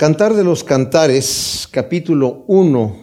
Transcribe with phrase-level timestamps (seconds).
[0.00, 2.96] Cantar de los Cantares, capítulo 1.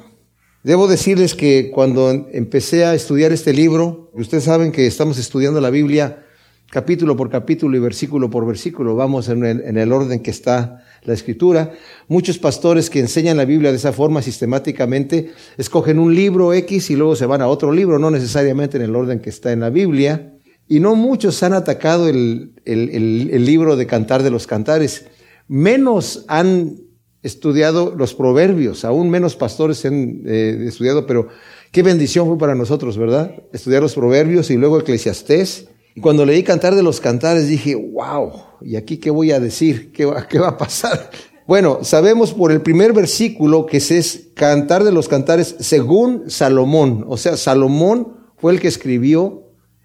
[0.63, 5.69] Debo decirles que cuando empecé a estudiar este libro, ustedes saben que estamos estudiando la
[5.69, 6.25] Biblia
[6.71, 10.83] capítulo por capítulo y versículo por versículo, vamos en el, en el orden que está
[11.03, 11.71] la escritura.
[12.07, 16.95] Muchos pastores que enseñan la Biblia de esa forma sistemáticamente escogen un libro X y
[16.95, 19.69] luego se van a otro libro, no necesariamente en el orden que está en la
[19.69, 20.33] Biblia.
[20.67, 25.05] Y no muchos han atacado el libro de Cantar de los Cantares.
[25.47, 26.86] Menos han
[27.27, 31.27] estudiado los proverbios, aún menos pastores han eh, estudiado, pero
[31.71, 33.35] qué bendición fue para nosotros, ¿verdad?
[33.53, 35.67] Estudiar los proverbios y luego Eclesiastés.
[35.93, 38.31] Y cuando leí Cantar de los Cantares dije, wow,
[38.61, 39.91] ¿y aquí qué voy a decir?
[39.91, 41.09] ¿Qué va, qué va a pasar?
[41.47, 47.05] Bueno, sabemos por el primer versículo que es Cantar de los Cantares según Salomón.
[47.07, 49.43] O sea, Salomón fue el que escribió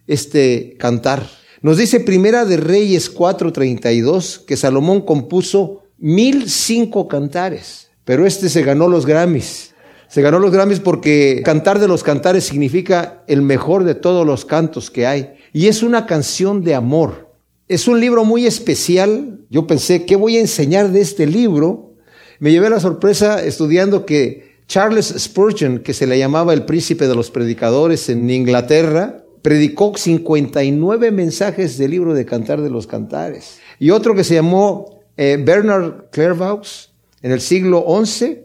[0.08, 1.24] este cantar.
[1.60, 8.62] Nos dice Primera de Reyes 4:32 que Salomón compuso mil cinco cantares, pero este se
[8.62, 9.72] ganó los Grammys.
[10.08, 14.44] Se ganó los Grammys porque cantar de los cantares significa el mejor de todos los
[14.44, 15.34] cantos que hay.
[15.52, 17.30] Y es una canción de amor.
[17.68, 19.38] Es un libro muy especial.
[19.48, 21.94] Yo pensé, ¿qué voy a enseñar de este libro?
[22.40, 27.14] Me llevé la sorpresa estudiando que Charles Spurgeon, que se le llamaba el príncipe de
[27.14, 33.60] los predicadores en Inglaterra, predicó 59 mensajes del libro de Cantar de los Cantares.
[33.78, 36.90] Y otro que se llamó eh, Bernard Clairvaux,
[37.22, 38.40] en el siglo XI,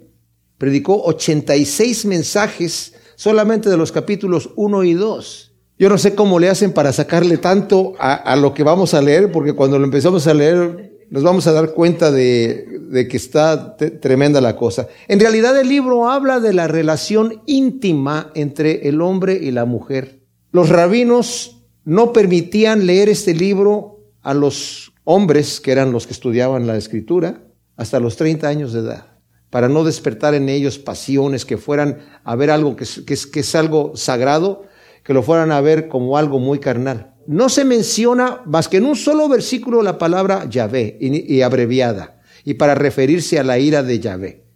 [0.59, 5.56] predicó 86 mensajes solamente de los capítulos 1 y 2.
[5.80, 9.31] Yo no sé cómo le hacen para sacarle tanto a, lo que vamos a leer,
[9.31, 13.75] porque cuando lo empezamos a leer nos vamos a dar cuenta de, de que está
[13.78, 14.88] tremenda la cosa.
[15.08, 20.19] En realidad el libro habla de la relación íntima entre el hombre y la mujer.
[20.52, 26.67] Los rabinos no permitían leer este libro a los hombres, que eran los que estudiaban
[26.67, 27.41] la escritura,
[27.77, 29.19] hasta los 30 años de edad,
[29.50, 34.66] para no despertar en ellos pasiones que fueran a ver algo que es, algo sagrado,
[35.05, 37.16] que lo fueran a ver como algo muy carnal.
[37.25, 42.19] No se menciona más que en un solo versículo la palabra Yahvé y, y abreviada,
[42.44, 44.47] y para referirse a la ira de Yahvé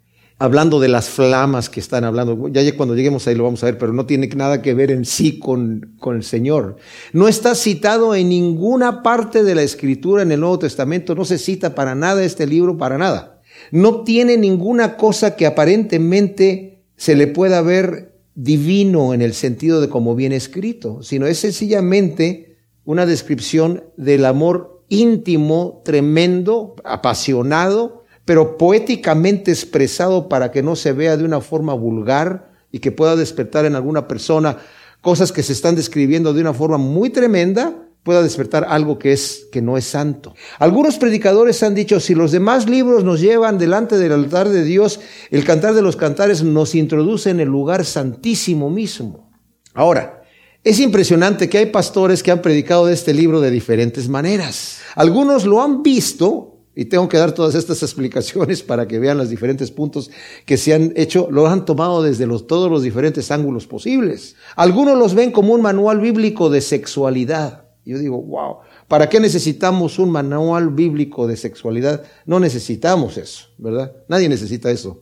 [0.41, 2.47] hablando de las flamas que están hablando.
[2.47, 5.05] Ya cuando lleguemos ahí lo vamos a ver, pero no tiene nada que ver en
[5.05, 6.77] sí con, con el Señor.
[7.13, 11.37] No está citado en ninguna parte de la escritura en el Nuevo Testamento, no se
[11.37, 13.39] cita para nada este libro, para nada.
[13.69, 19.89] No tiene ninguna cosa que aparentemente se le pueda ver divino en el sentido de
[19.89, 28.00] cómo viene escrito, sino es sencillamente una descripción del amor íntimo, tremendo, apasionado,
[28.31, 33.17] pero poéticamente expresado para que no se vea de una forma vulgar y que pueda
[33.17, 34.55] despertar en alguna persona
[35.01, 39.47] cosas que se están describiendo de una forma muy tremenda, pueda despertar algo que es
[39.51, 40.33] que no es santo.
[40.59, 45.01] Algunos predicadores han dicho, si los demás libros nos llevan delante del altar de Dios,
[45.29, 49.29] el cantar de los cantares nos introduce en el lugar santísimo mismo.
[49.73, 50.23] Ahora,
[50.63, 54.77] es impresionante que hay pastores que han predicado de este libro de diferentes maneras.
[54.95, 59.29] Algunos lo han visto y tengo que dar todas estas explicaciones para que vean los
[59.29, 60.09] diferentes puntos
[60.45, 64.35] que se han hecho, lo han tomado desde los, todos los diferentes ángulos posibles.
[64.55, 67.65] Algunos los ven como un manual bíblico de sexualidad.
[67.83, 72.03] Yo digo, wow, ¿para qué necesitamos un manual bíblico de sexualidad?
[72.25, 73.91] No necesitamos eso, ¿verdad?
[74.07, 75.01] Nadie necesita eso.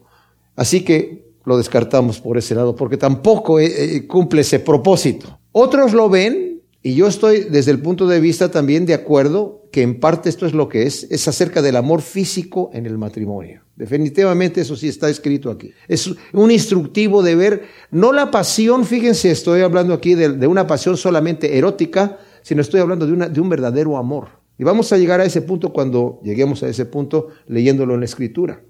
[0.56, 5.40] Así que lo descartamos por ese lado, porque tampoco eh, eh, cumple ese propósito.
[5.52, 6.49] Otros lo ven
[6.82, 10.46] y yo estoy desde el punto de vista también de acuerdo que en parte esto
[10.46, 13.64] es lo que es, es acerca del amor físico en el matrimonio.
[13.76, 15.72] Definitivamente eso sí está escrito aquí.
[15.88, 20.68] Es un instructivo de ver, no la pasión, fíjense, estoy hablando aquí de, de una
[20.68, 24.40] pasión solamente erótica, sino estoy hablando de, una, de un verdadero amor.
[24.58, 28.06] Y vamos a llegar a ese punto cuando lleguemos a ese punto leyéndolo en la
[28.06, 28.62] escritura.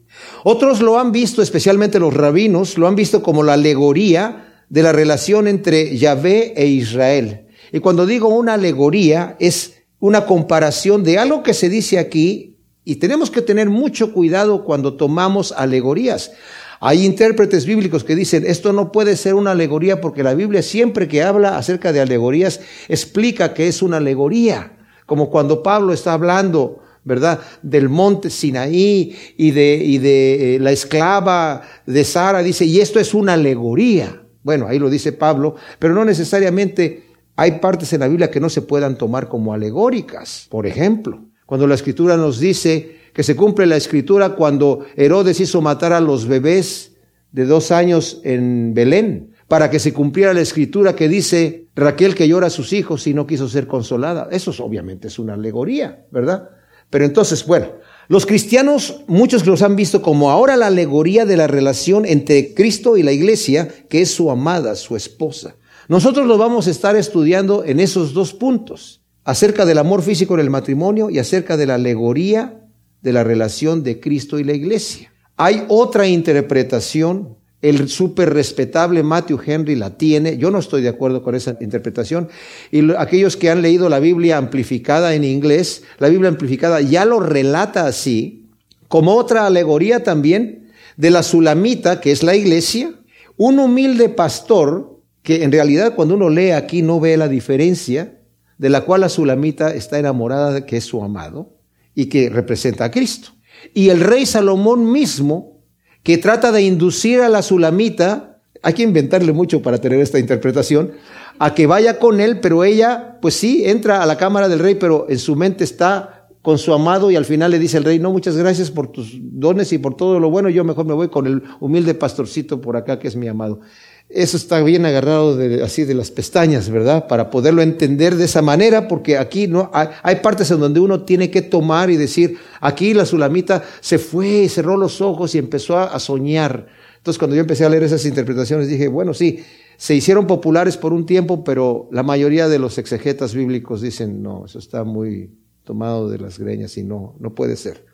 [0.43, 4.91] Otros lo han visto, especialmente los rabinos, lo han visto como la alegoría de la
[4.91, 7.48] relación entre Yahvé e Israel.
[7.71, 12.95] Y cuando digo una alegoría, es una comparación de algo que se dice aquí, y
[12.95, 16.31] tenemos que tener mucho cuidado cuando tomamos alegorías.
[16.79, 21.07] Hay intérpretes bíblicos que dicen, esto no puede ser una alegoría porque la Biblia siempre
[21.07, 24.77] que habla acerca de alegorías explica que es una alegoría.
[25.05, 27.39] Como cuando Pablo está hablando, ¿verdad?
[27.61, 32.99] Del monte Sinaí y de, y de eh, la esclava de Sara, dice, y esto
[32.99, 34.23] es una alegoría.
[34.41, 37.08] Bueno, ahí lo dice Pablo, pero no necesariamente
[37.39, 40.47] hay partes en la Biblia que no se puedan tomar como alegóricas.
[40.49, 45.61] Por ejemplo, cuando la escritura nos dice que se cumple la escritura cuando Herodes hizo
[45.61, 46.97] matar a los bebés
[47.31, 52.27] de dos años en Belén, para que se cumpliera la escritura que dice Raquel que
[52.27, 54.27] llora a sus hijos y no quiso ser consolada.
[54.31, 56.49] Eso obviamente es una alegoría, ¿verdad?
[56.89, 57.67] Pero entonces, bueno,
[58.09, 62.97] Los cristianos, muchos los han visto como ahora la alegoría de la relación entre Cristo
[62.97, 65.55] y la iglesia, que es su amada, su esposa.
[65.89, 70.39] Nosotros lo vamos a estar estudiando en esos dos puntos, acerca del amor físico en
[70.39, 72.61] el matrimonio y acerca de la alegoría
[73.01, 75.11] de la relación de Cristo y la iglesia.
[75.35, 80.37] Hay otra interpretación el súper respetable Matthew Henry la tiene.
[80.37, 82.29] Yo no estoy de acuerdo con esa interpretación.
[82.71, 87.19] Y aquellos que han leído la Biblia amplificada en inglés, la Biblia amplificada ya lo
[87.19, 88.45] relata así,
[88.87, 92.93] como otra alegoría también de la Sulamita, que es la iglesia,
[93.37, 98.19] un humilde pastor, que en realidad cuando uno lee aquí no ve la diferencia,
[98.57, 101.57] de la cual la Sulamita está enamorada de que es su amado
[101.95, 103.29] y que representa a Cristo.
[103.73, 105.59] Y el rey Salomón mismo
[106.03, 110.93] que trata de inducir a la sulamita, hay que inventarle mucho para tener esta interpretación,
[111.39, 114.75] a que vaya con él, pero ella, pues sí, entra a la cámara del rey,
[114.75, 117.99] pero en su mente está con su amado y al final le dice el rey,
[117.99, 121.09] no, muchas gracias por tus dones y por todo lo bueno, yo mejor me voy
[121.09, 123.59] con el humilde pastorcito por acá que es mi amado.
[124.09, 127.07] Eso está bien agarrado de, así de las pestañas, ¿verdad?
[127.07, 131.03] Para poderlo entender de esa manera, porque aquí no hay, hay, partes en donde uno
[131.03, 135.77] tiene que tomar y decir, aquí la sulamita se fue, cerró los ojos y empezó
[135.77, 136.67] a, a soñar.
[136.97, 139.43] Entonces, cuando yo empecé a leer esas interpretaciones, dije, bueno, sí,
[139.77, 144.45] se hicieron populares por un tiempo, pero la mayoría de los exegetas bíblicos dicen, no,
[144.45, 147.88] eso está muy tomado de las greñas y no, no puede ser.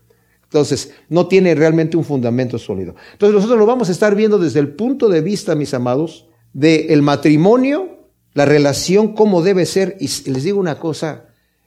[0.55, 2.95] Entonces, no tiene realmente un fundamento sólido.
[3.11, 7.01] Entonces, nosotros lo vamos a estar viendo desde el punto de vista, mis amados, del
[7.01, 9.97] matrimonio, la relación, cómo debe ser.
[9.99, 11.25] Y les digo una cosa,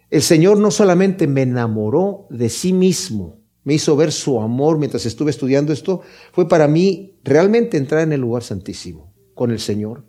[0.08, 5.04] el Señor no solamente me enamoró de sí mismo, me hizo ver su amor mientras
[5.04, 6.00] estuve estudiando esto,
[6.32, 10.06] fue para mí realmente entrar en el lugar santísimo con el Señor.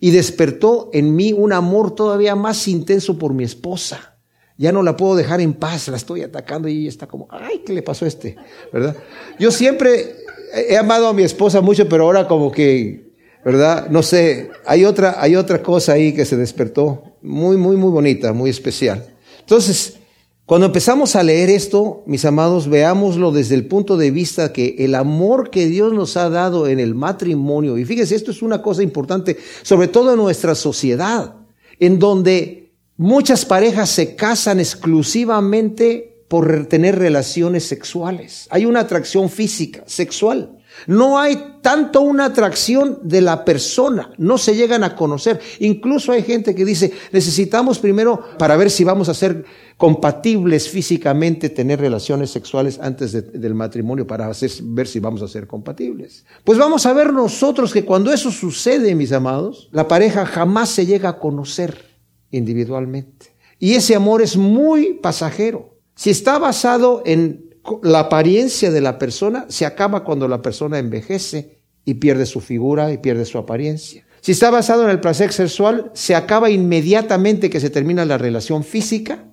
[0.00, 4.15] Y despertó en mí un amor todavía más intenso por mi esposa
[4.58, 7.72] ya no la puedo dejar en paz, la estoy atacando y está como, ay, ¿qué
[7.72, 8.36] le pasó a este?
[8.72, 8.96] ¿Verdad?
[9.38, 10.16] Yo siempre
[10.54, 13.12] he amado a mi esposa mucho, pero ahora como que,
[13.44, 13.88] ¿verdad?
[13.90, 18.32] No sé, hay otra, hay otra cosa ahí que se despertó, muy, muy, muy bonita,
[18.32, 19.14] muy especial.
[19.40, 19.98] Entonces,
[20.46, 24.94] cuando empezamos a leer esto, mis amados, veámoslo desde el punto de vista que el
[24.94, 28.82] amor que Dios nos ha dado en el matrimonio, y fíjese, esto es una cosa
[28.82, 31.34] importante, sobre todo en nuestra sociedad,
[31.80, 32.65] en donde
[32.98, 38.46] Muchas parejas se casan exclusivamente por tener relaciones sexuales.
[38.50, 40.58] Hay una atracción física, sexual.
[40.86, 45.40] No hay tanto una atracción de la persona, no se llegan a conocer.
[45.60, 49.44] Incluso hay gente que dice, necesitamos primero, para ver si vamos a ser
[49.76, 54.30] compatibles físicamente, tener relaciones sexuales antes del matrimonio, para
[54.62, 56.24] ver si vamos a ser compatibles.
[56.44, 60.86] Pues vamos a ver nosotros que cuando eso sucede, mis amados, la pareja jamás se
[60.86, 61.95] llega a conocer
[62.36, 63.34] individualmente.
[63.58, 65.78] Y ese amor es muy pasajero.
[65.94, 71.60] Si está basado en la apariencia de la persona, se acaba cuando la persona envejece
[71.84, 74.06] y pierde su figura y pierde su apariencia.
[74.20, 78.64] Si está basado en el placer sexual, se acaba inmediatamente que se termina la relación
[78.64, 79.24] física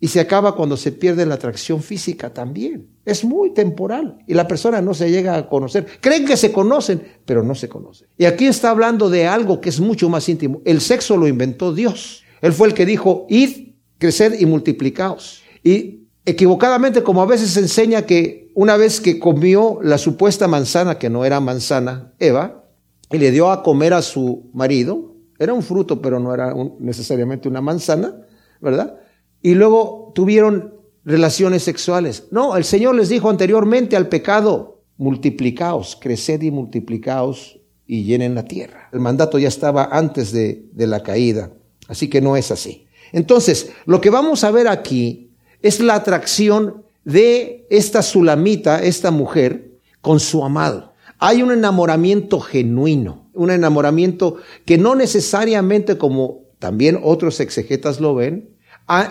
[0.00, 2.88] y se acaba cuando se pierde la atracción física también.
[3.04, 5.86] Es muy temporal y la persona no se llega a conocer.
[6.00, 8.08] Creen que se conocen, pero no se conocen.
[8.16, 10.62] Y aquí está hablando de algo que es mucho más íntimo.
[10.64, 12.24] El sexo lo inventó Dios.
[12.40, 15.42] Él fue el que dijo, id, creced y multiplicaos.
[15.62, 20.98] Y equivocadamente, como a veces se enseña que una vez que comió la supuesta manzana,
[20.98, 22.64] que no era manzana, Eva,
[23.10, 27.48] y le dio a comer a su marido, era un fruto, pero no era necesariamente
[27.48, 28.26] una manzana,
[28.60, 28.98] ¿verdad?
[29.40, 30.74] Y luego tuvieron
[31.04, 32.26] relaciones sexuales.
[32.30, 38.44] No, el Señor les dijo anteriormente al pecado, multiplicaos, creced y multiplicaos y llenen la
[38.44, 38.88] tierra.
[38.92, 41.52] El mandato ya estaba antes de, de la caída.
[41.88, 42.86] Así que no es así.
[43.12, 45.30] Entonces, lo que vamos a ver aquí
[45.62, 50.92] es la atracción de esta sulamita, esta mujer, con su amado.
[51.18, 58.50] Hay un enamoramiento genuino, un enamoramiento que no necesariamente como también otros exegetas lo ven,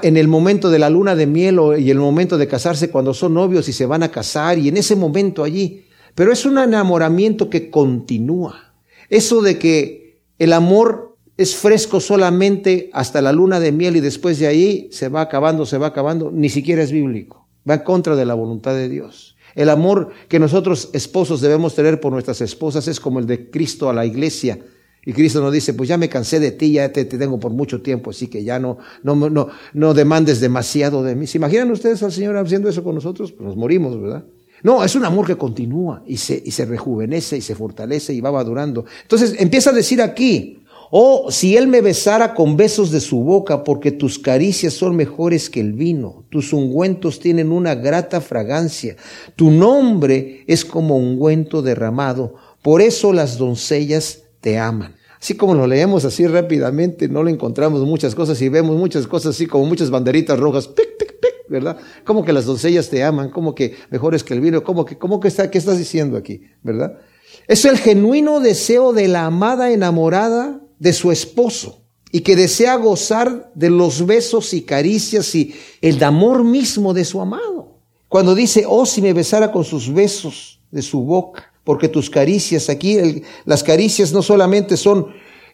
[0.02, 3.36] en el momento de la luna de miel y el momento de casarse cuando son
[3.36, 5.86] novios y se van a casar y en ese momento allí.
[6.16, 8.74] Pero es un enamoramiento que continúa.
[9.10, 11.07] Eso de que el amor
[11.38, 15.65] es fresco solamente hasta la luna de miel y después de ahí se va acabando,
[15.65, 17.48] se va acabando, ni siquiera es bíblico.
[17.70, 19.36] Va en contra de la voluntad de Dios.
[19.53, 23.89] El amor que nosotros esposos debemos tener por nuestras esposas es como el de Cristo
[23.89, 24.60] a la iglesia.
[25.06, 27.82] Y Cristo nos dice, pues ya me cansé de ti, ya te, tengo por mucho
[27.82, 31.27] tiempo, así que ya no, no, no, no demandes demasiado de mí.
[31.27, 33.32] ¿Se imaginan ustedes al Señor haciendo eso con nosotros?
[33.32, 34.25] Pues nos morimos, ¿verdad?
[34.63, 38.22] No, es un amor que continúa y se, y se rejuvenece y se fortalece y
[38.22, 38.86] va madurando.
[39.03, 43.63] Entonces empieza a decir aquí, Oh, si él me besara con besos de su boca,
[43.63, 48.96] porque tus caricias son mejores que el vino, tus ungüentos tienen una grata fragancia,
[49.36, 54.96] tu nombre es como ungüento derramado, por eso las doncellas te aman.
[55.20, 59.36] Así como lo leemos así rápidamente, no le encontramos muchas cosas y vemos muchas cosas
[59.36, 61.77] así como muchas banderitas rojas, pic, pic, pic, ¿verdad?
[62.06, 65.20] Como que las doncellas te aman, como que mejores que el vino, como que, como
[65.20, 66.44] que está, ¿qué estás diciendo aquí?
[66.63, 67.00] ¿Verdad?
[67.48, 73.52] Es el genuino deseo de la amada enamorada de su esposo y que desea gozar
[73.56, 77.80] de los besos y caricias y el amor mismo de su amado.
[78.08, 82.70] Cuando dice, oh, si me besara con sus besos de su boca, porque tus caricias
[82.70, 85.08] aquí, las caricias no solamente son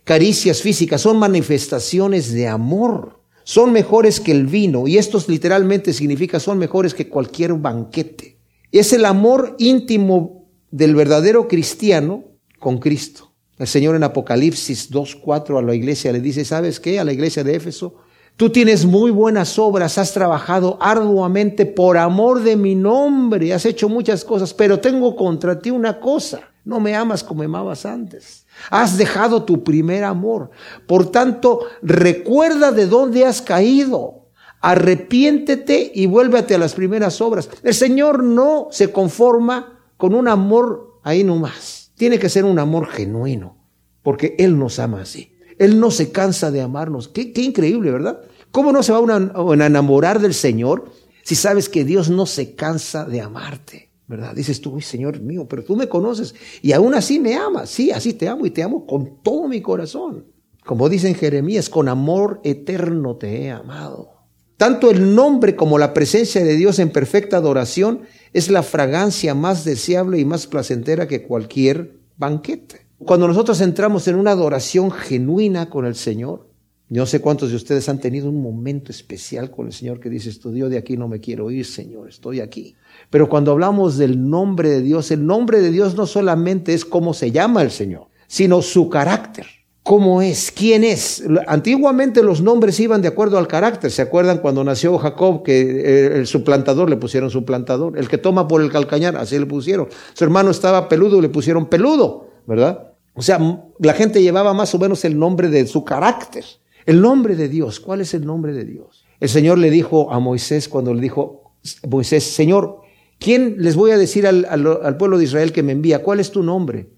[0.04, 3.24] caricias físicas, son manifestaciones de amor.
[3.44, 8.38] Son mejores que el vino, y esto literalmente significa son mejores que cualquier banquete.
[8.72, 12.24] Es el amor íntimo del verdadero cristiano
[12.60, 13.33] con Cristo.
[13.58, 17.00] El Señor en Apocalipsis 2.4 a la iglesia le dice, ¿sabes qué?
[17.00, 17.96] A la iglesia de Éfeso,
[18.36, 23.90] tú tienes muy buenas obras, has trabajado arduamente por amor de mi nombre, has hecho
[23.90, 28.46] muchas cosas, pero tengo contra ti una cosa, no me amas como me amabas antes.
[28.70, 30.52] Has dejado tu primer amor.
[30.88, 34.30] Por tanto, recuerda de dónde has caído.
[34.62, 37.50] Arrepiéntete y vuélvete a las primeras obras.
[37.64, 41.83] El Señor no se conforma con un amor ahí nomás.
[42.04, 43.56] Tiene que ser un amor genuino,
[44.02, 45.32] porque Él nos ama así.
[45.58, 47.08] Él no se cansa de amarnos.
[47.08, 48.20] Qué, increíble, ¿verdad?
[48.52, 50.92] ¿Cómo no se va a enamorar del Señor
[51.24, 53.94] si sabes que Dios no se cansa de amarte?
[54.06, 54.36] ¿Verdad?
[54.36, 57.70] Dices tú, Señor mío, pero tú me conoces y aún así me amas.
[57.70, 60.26] Sí, así te amo y te amo con todo mi corazón.
[60.66, 64.14] Como dice en Jeremías, con amor eterno te he amado.
[64.58, 68.02] Tanto el nombre como la presencia de Dios en perfecta adoración
[68.34, 72.88] es la fragancia más deseable y más placentera que cualquier banquete.
[72.98, 76.50] Cuando nosotros entramos en una adoración genuina con el Señor,
[76.90, 80.30] no sé cuántos de ustedes han tenido un momento especial con el Señor que dice,
[80.30, 82.76] estudio de aquí no me quiero ir, Señor, estoy aquí.
[83.10, 87.14] Pero cuando hablamos del nombre de Dios, el nombre de Dios no solamente es cómo
[87.14, 89.46] se llama el Señor, sino su carácter
[89.84, 91.24] cómo es, quién es.
[91.46, 93.92] Antiguamente los nombres iban de acuerdo al carácter.
[93.92, 97.98] ¿Se acuerdan cuando nació Jacob que eh, el suplantador le pusieron suplantador?
[97.98, 99.90] El que toma por el calcañar, así le pusieron.
[100.14, 102.94] Su hermano estaba peludo, le pusieron peludo, ¿verdad?
[103.14, 103.40] O sea,
[103.80, 106.46] la gente llevaba más o menos el nombre de su carácter.
[106.86, 109.06] El nombre de Dios, ¿cuál es el nombre de Dios?
[109.20, 111.54] El Señor le dijo a Moisés cuando le dijo,
[111.88, 112.82] Moisés, Señor,
[113.20, 116.04] ¿quién les voy a decir al, al pueblo de Israel que me envía?
[116.04, 116.90] ¿Cuál es tu nombre?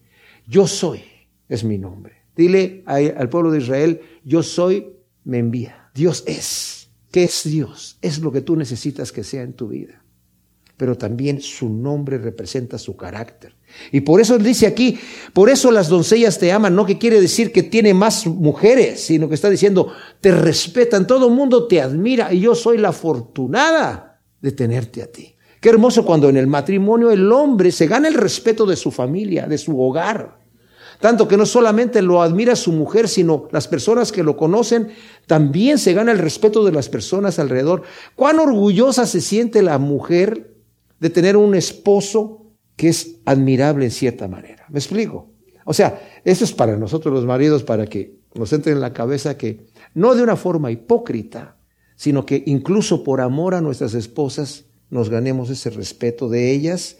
[0.48, 1.04] Yo soy,
[1.50, 2.15] es mi nombre.
[2.36, 4.88] Dile al pueblo de Israel, yo soy,
[5.24, 5.90] me envía.
[5.94, 6.90] Dios es.
[7.12, 7.98] ¿Qué es Dios?
[8.02, 10.04] Es lo que tú necesitas que sea en tu vida.
[10.76, 13.56] Pero también su nombre representa su carácter.
[13.92, 15.00] Y por eso dice aquí,
[15.32, 19.30] por eso las doncellas te aman, no que quiere decir que tiene más mujeres, sino
[19.30, 24.22] que está diciendo, te respetan, todo el mundo te admira y yo soy la afortunada
[24.42, 25.36] de tenerte a ti.
[25.62, 29.48] Qué hermoso cuando en el matrimonio el hombre se gana el respeto de su familia,
[29.48, 30.45] de su hogar.
[31.00, 34.90] Tanto que no solamente lo admira su mujer, sino las personas que lo conocen,
[35.28, 37.84] también se gana el respeto de las personas alrededor.
[38.16, 40.56] Cuán orgullosa se siente la mujer
[41.00, 44.66] de tener un esposo que es admirable en cierta manera.
[44.70, 45.32] ¿Me explico?
[45.66, 49.38] O sea, eso es para nosotros los maridos, para que nos entre en la cabeza
[49.38, 51.58] que no de una forma hipócrita,
[51.96, 56.98] sino que incluso por amor a nuestras esposas nos ganemos ese respeto de ellas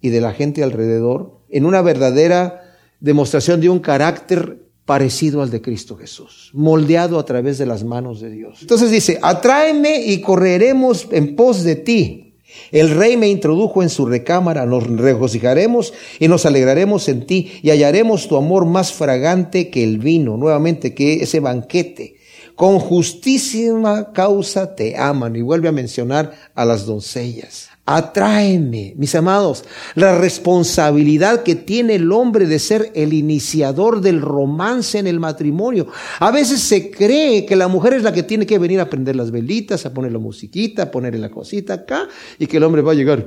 [0.00, 2.63] y de la gente alrededor en una verdadera
[3.04, 8.22] demostración de un carácter parecido al de Cristo Jesús, moldeado a través de las manos
[8.22, 8.62] de Dios.
[8.62, 12.36] Entonces dice, atráeme y correremos en pos de ti.
[12.70, 17.70] El rey me introdujo en su recámara, nos regocijaremos y nos alegraremos en ti y
[17.70, 22.16] hallaremos tu amor más fragante que el vino, nuevamente que ese banquete.
[22.54, 25.36] Con justísima causa te aman.
[25.36, 27.68] Y vuelve a mencionar a las doncellas.
[27.86, 29.64] Atráeme, mis amados,
[29.94, 35.88] la responsabilidad que tiene el hombre de ser el iniciador del romance en el matrimonio.
[36.18, 39.16] A veces se cree que la mujer es la que tiene que venir a prender
[39.16, 42.80] las velitas, a poner la musiquita, a poner la cosita acá, y que el hombre
[42.80, 43.26] va a llegar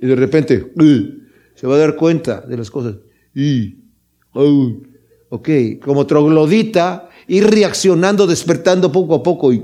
[0.00, 0.72] y de repente
[1.56, 2.94] se va a dar cuenta de las cosas.
[5.30, 5.48] Ok,
[5.84, 9.52] como troglodita, ir reaccionando, despertando poco a poco.
[9.52, 9.60] Y,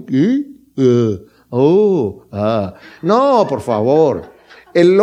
[0.76, 1.18] uh,
[1.50, 2.74] Oh, ah.
[3.02, 4.34] No, por favor.
[4.74, 5.00] El,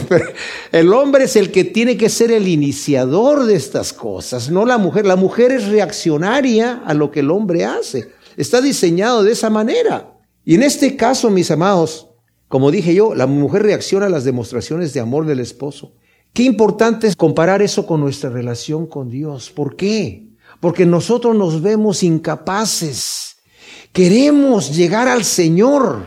[0.72, 4.78] el, hombre es el que tiene que ser el iniciador de estas cosas, no la
[4.78, 5.04] mujer.
[5.04, 8.12] La mujer es reaccionaria a lo que el hombre hace.
[8.36, 10.18] Está diseñado de esa manera.
[10.44, 12.08] Y en este caso, mis amados,
[12.48, 15.94] como dije yo, la mujer reacciona a las demostraciones de amor del esposo.
[16.32, 19.50] Qué importante es comparar eso con nuestra relación con Dios.
[19.50, 20.32] ¿Por qué?
[20.62, 23.21] porque nosotros nos vemos incapaces.
[23.92, 26.06] Queremos llegar al Señor.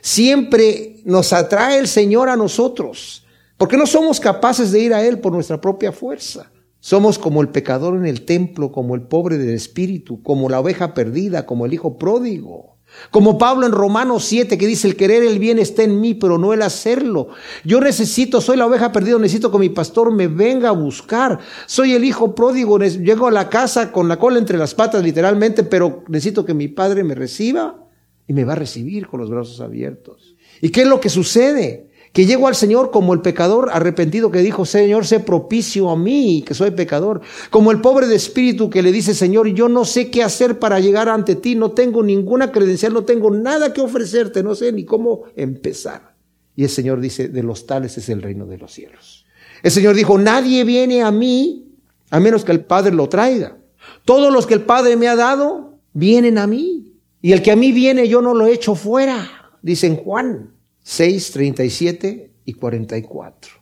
[0.00, 3.26] Siempre nos atrae el Señor a nosotros,
[3.58, 6.50] porque no somos capaces de ir a Él por nuestra propia fuerza.
[6.78, 10.94] Somos como el pecador en el templo, como el pobre del espíritu, como la oveja
[10.94, 12.69] perdida, como el hijo pródigo.
[13.10, 16.38] Como Pablo en Romanos 7 que dice, el querer el bien está en mí, pero
[16.38, 17.28] no el hacerlo.
[17.64, 21.38] Yo necesito, soy la oveja perdida, necesito que mi pastor me venga a buscar.
[21.66, 25.62] Soy el hijo pródigo, llego a la casa con la cola entre las patas literalmente,
[25.64, 27.86] pero necesito que mi padre me reciba
[28.26, 30.36] y me va a recibir con los brazos abiertos.
[30.60, 31.89] ¿Y qué es lo que sucede?
[32.12, 36.42] Que llego al Señor como el pecador arrepentido que dijo, Señor, sé propicio a mí,
[36.44, 37.20] que soy pecador.
[37.50, 40.80] Como el pobre de espíritu que le dice, Señor, yo no sé qué hacer para
[40.80, 44.84] llegar ante ti, no tengo ninguna credencial, no tengo nada que ofrecerte, no sé ni
[44.84, 46.14] cómo empezar.
[46.56, 49.24] Y el Señor dice, de los tales es el reino de los cielos.
[49.62, 51.70] El Señor dijo, nadie viene a mí
[52.10, 53.56] a menos que el Padre lo traiga.
[54.04, 56.92] Todos los que el Padre me ha dado, vienen a mí.
[57.22, 59.28] Y el que a mí viene, yo no lo echo fuera,
[59.62, 60.54] dice Juan.
[60.82, 63.60] 6, 37 y 44.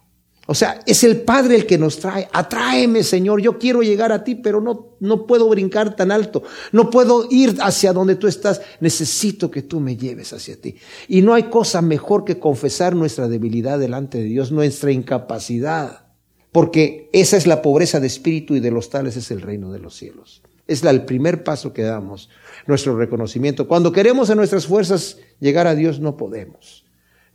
[0.50, 2.26] O sea, es el Padre el que nos trae.
[2.32, 3.42] Atráeme, Señor.
[3.42, 6.42] Yo quiero llegar a ti, pero no, no puedo brincar tan alto.
[6.72, 8.62] No puedo ir hacia donde tú estás.
[8.80, 10.76] Necesito que tú me lleves hacia ti.
[11.06, 16.06] Y no hay cosa mejor que confesar nuestra debilidad delante de Dios, nuestra incapacidad.
[16.50, 19.80] Porque esa es la pobreza de espíritu y de los tales es el reino de
[19.80, 20.40] los cielos.
[20.66, 22.30] Es el primer paso que damos,
[22.66, 23.68] nuestro reconocimiento.
[23.68, 26.77] Cuando queremos en nuestras fuerzas llegar a Dios, no podemos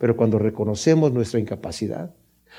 [0.03, 2.13] pero cuando reconocemos nuestra incapacidad.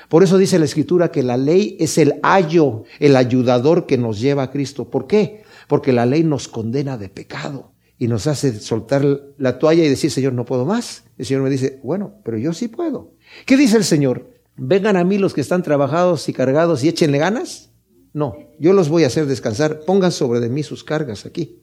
[0.09, 4.19] Por eso dice la Escritura que la ley es el ayo, el ayudador que nos
[4.19, 4.89] lleva a Cristo.
[4.89, 5.43] ¿Por qué?
[5.67, 9.05] Porque la ley nos condena de pecado y nos hace soltar
[9.37, 11.03] la toalla y decir, Señor, no puedo más.
[11.19, 13.13] El Señor me dice, bueno, pero yo sí puedo.
[13.45, 14.27] ¿Qué dice el Señor?
[14.57, 17.69] Vengan a mí los que están trabajados y cargados y échenle ganas.
[18.11, 19.81] No, yo los voy a hacer descansar.
[19.81, 21.61] Pongan sobre de mí sus cargas aquí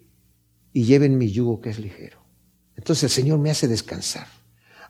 [0.73, 2.19] y lleven mi yugo que es ligero.
[2.77, 4.29] Entonces el Señor me hace descansar.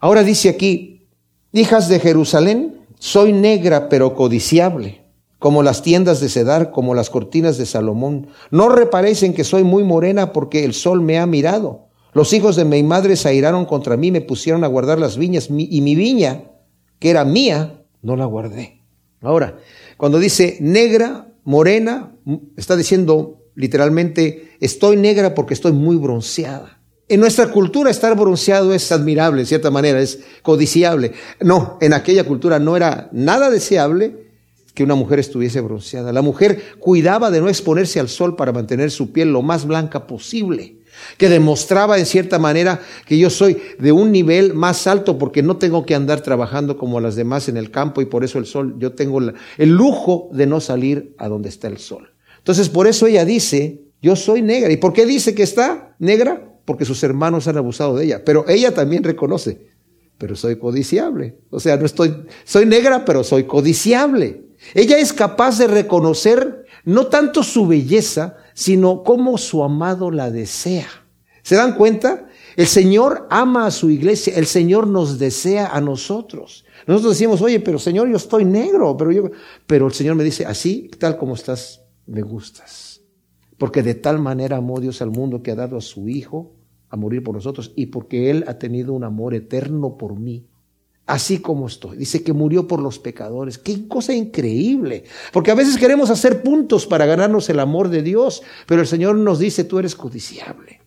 [0.03, 1.07] Ahora dice aquí,
[1.53, 5.05] hijas de Jerusalén, soy negra pero codiciable,
[5.39, 8.27] como las tiendas de Cedar, como las cortinas de Salomón.
[8.51, 11.87] No reparéis en que soy muy morena porque el sol me ha mirado.
[12.15, 15.51] Los hijos de mi madre se airaron contra mí, me pusieron a guardar las viñas
[15.57, 16.51] y mi viña,
[16.99, 18.81] que era mía, no la guardé.
[19.21, 19.57] Ahora,
[19.99, 22.17] cuando dice negra, morena,
[22.57, 26.82] está diciendo literalmente, estoy negra porque estoy muy bronceada.
[27.09, 31.13] En nuestra cultura estar bronceado es admirable, en cierta manera, es codiciable.
[31.41, 34.31] No, en aquella cultura no era nada deseable
[34.75, 36.13] que una mujer estuviese bronceada.
[36.13, 40.07] La mujer cuidaba de no exponerse al sol para mantener su piel lo más blanca
[40.07, 40.77] posible,
[41.19, 45.59] que demostraba en cierta manera que yo soy de un nivel más alto porque no
[45.59, 48.77] tengo que andar trabajando como las demás en el campo y por eso el sol,
[48.79, 52.15] yo tengo el lujo de no salir a donde está el sol.
[52.39, 54.73] Entonces por eso ella dice, yo soy negra.
[54.73, 56.52] ¿Y por qué dice que está negra?
[56.73, 58.25] Porque sus hermanos han abusado de ella.
[58.25, 59.67] Pero ella también reconoce,
[60.17, 61.37] pero soy codiciable.
[61.51, 64.47] O sea, no estoy, soy negra, pero soy codiciable.
[64.73, 70.89] Ella es capaz de reconocer no tanto su belleza, sino cómo su amado la desea.
[71.43, 72.27] ¿Se dan cuenta?
[72.57, 76.65] El Señor ama a su iglesia, el Señor nos desea a nosotros.
[76.87, 79.31] Nosotros decimos, oye, pero Señor, yo estoy negro, pero yo,
[79.67, 83.03] pero el Señor me dice, así, tal como estás, me gustas.
[83.59, 86.62] Porque de tal manera amó Dios al mundo que ha dado a su Hijo
[86.93, 90.47] a morir por nosotros y porque Él ha tenido un amor eterno por mí.
[91.07, 91.97] Así como estoy.
[91.97, 93.57] Dice que murió por los pecadores.
[93.57, 95.05] Qué cosa increíble.
[95.33, 99.17] Porque a veces queremos hacer puntos para ganarnos el amor de Dios, pero el Señor
[99.17, 100.81] nos dice, tú eres codiciable.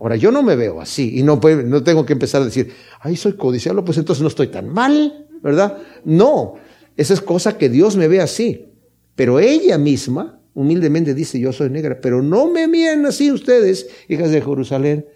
[0.00, 3.14] Ahora, yo no me veo así y no, no tengo que empezar a decir, ay,
[3.14, 5.78] soy codiciable, pues entonces no estoy tan mal, ¿verdad?
[6.04, 6.54] No,
[6.96, 8.72] esa es cosa que Dios me ve así.
[9.14, 14.32] Pero ella misma humildemente dice, yo soy negra, pero no me miren así ustedes, hijas
[14.32, 15.06] de Jerusalén,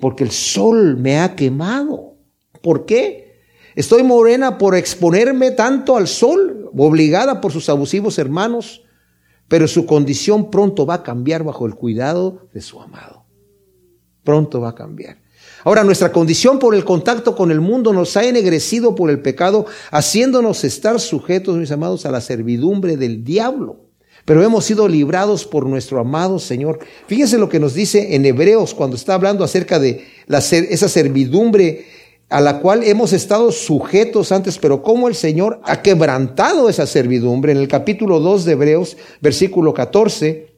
[0.00, 2.16] porque el sol me ha quemado.
[2.62, 3.40] ¿Por qué?
[3.74, 8.82] Estoy morena por exponerme tanto al sol, obligada por sus abusivos hermanos,
[9.48, 13.24] pero su condición pronto va a cambiar bajo el cuidado de su amado.
[14.24, 15.18] Pronto va a cambiar.
[15.64, 19.66] Ahora, nuestra condición por el contacto con el mundo nos ha ennegrecido por el pecado,
[19.90, 23.89] haciéndonos estar sujetos, mis amados, a la servidumbre del diablo
[24.30, 26.78] pero hemos sido librados por nuestro amado Señor.
[27.08, 31.86] Fíjense lo que nos dice en Hebreos cuando está hablando acerca de esa servidumbre
[32.28, 37.50] a la cual hemos estado sujetos antes, pero cómo el Señor ha quebrantado esa servidumbre.
[37.50, 40.49] En el capítulo 2 de Hebreos, versículo 14,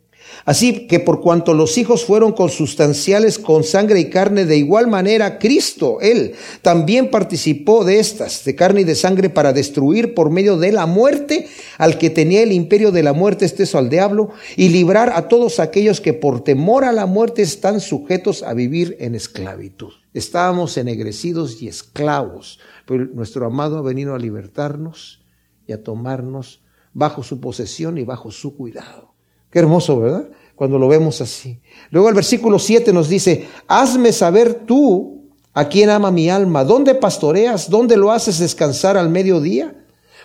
[0.45, 5.39] Así que por cuanto los hijos fueron consustanciales con sangre y carne, de igual manera
[5.39, 10.57] Cristo, Él, también participó de estas, de carne y de sangre, para destruir por medio
[10.57, 11.47] de la muerte
[11.79, 15.29] al que tenía el imperio de la muerte, este es al diablo, y librar a
[15.29, 19.93] todos aquellos que por temor a la muerte están sujetos a vivir en esclavitud.
[20.15, 25.25] Estábamos ennegrecidos y esclavos, pero nuestro amado ha venido a libertarnos
[25.67, 29.12] y a tomarnos bajo su posesión y bajo su cuidado.
[29.53, 30.29] Qué hermoso, ¿verdad?
[30.57, 31.61] Cuando lo vemos así.
[31.91, 36.95] Luego el versículo 7 nos dice, hazme saber tú a quién ama mi alma, dónde
[36.95, 39.77] pastoreas, dónde lo haces descansar al mediodía.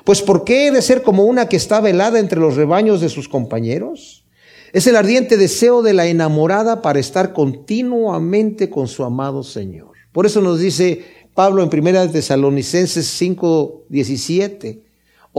[0.06, 3.10] Pues ¿por qué he de ser como una que está velada entre los rebaños de
[3.10, 4.24] sus compañeros?
[4.72, 9.92] Es el ardiente deseo de la enamorada para estar continuamente con su amado Señor.
[10.13, 14.87] Por eso nos dice Pablo en 1 Tesalonicenses 5, 17,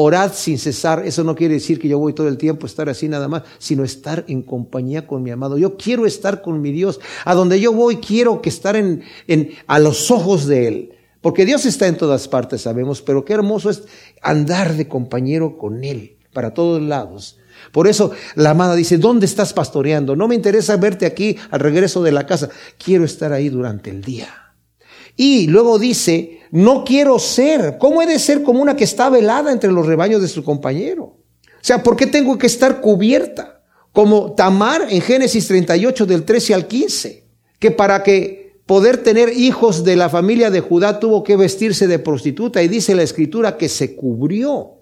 [0.00, 1.04] Orad sin cesar.
[1.04, 3.42] Eso no quiere decir que yo voy todo el tiempo a estar así nada más,
[3.58, 5.58] sino estar en compañía con mi amado.
[5.58, 7.00] Yo quiero estar con mi Dios.
[7.24, 10.92] A donde yo voy quiero que estar en, en, a los ojos de Él.
[11.20, 13.82] Porque Dios está en todas partes, sabemos, pero qué hermoso es
[14.22, 17.40] andar de compañero con Él para todos lados.
[17.72, 20.14] Por eso la amada dice, ¿dónde estás pastoreando?
[20.14, 22.50] No me interesa verte aquí al regreso de la casa.
[22.78, 24.47] Quiero estar ahí durante el día.
[25.20, 27.76] Y luego dice, no quiero ser.
[27.76, 31.02] ¿Cómo he de ser como una que está velada entre los rebaños de su compañero?
[31.02, 33.60] O sea, ¿por qué tengo que estar cubierta?
[33.92, 37.24] Como Tamar en Génesis 38 del 13 al 15,
[37.58, 41.98] que para que poder tener hijos de la familia de Judá tuvo que vestirse de
[41.98, 44.74] prostituta y dice la escritura que se cubrió.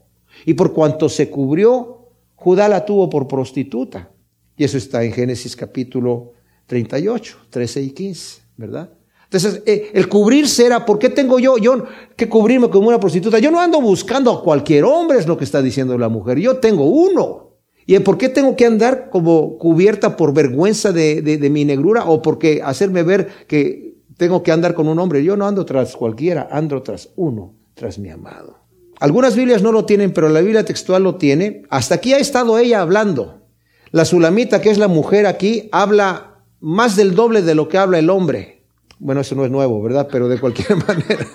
[0.44, 4.10] Y por cuanto se cubrió, Judá la tuvo por prostituta.
[4.54, 6.34] Y eso está en Génesis capítulo
[6.66, 8.95] 38, 13 y 15, ¿verdad?
[9.26, 11.84] Entonces, eh, el cubrirse era, ¿por qué tengo yo, yo
[12.16, 13.38] que cubrirme como una prostituta?
[13.38, 16.38] Yo no ando buscando a cualquier hombre, es lo que está diciendo la mujer.
[16.38, 17.56] Yo tengo uno.
[17.86, 22.20] ¿Y por qué tengo que andar como cubierta por vergüenza de, de mi negrura o
[22.20, 25.22] porque hacerme ver que tengo que andar con un hombre?
[25.22, 28.66] Yo no ando tras cualquiera, ando tras uno, tras mi amado.
[28.98, 31.62] Algunas Biblias no lo tienen, pero la Biblia textual lo tiene.
[31.68, 33.42] Hasta aquí ha estado ella hablando.
[33.90, 37.98] La Sulamita, que es la mujer aquí, habla más del doble de lo que habla
[37.98, 38.55] el hombre.
[38.98, 40.08] Bueno, eso no es nuevo, ¿verdad?
[40.10, 41.26] Pero de cualquier manera.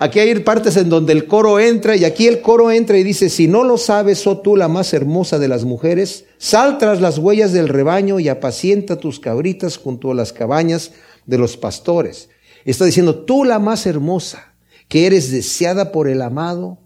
[0.00, 3.28] Aquí hay partes en donde el coro entra y aquí el coro entra y dice,
[3.28, 7.18] si no lo sabes, oh tú la más hermosa de las mujeres, sal tras las
[7.18, 10.92] huellas del rebaño y apacienta tus cabritas junto a las cabañas
[11.26, 12.30] de los pastores.
[12.64, 14.54] Está diciendo, tú la más hermosa,
[14.86, 16.78] que eres deseada por el amado,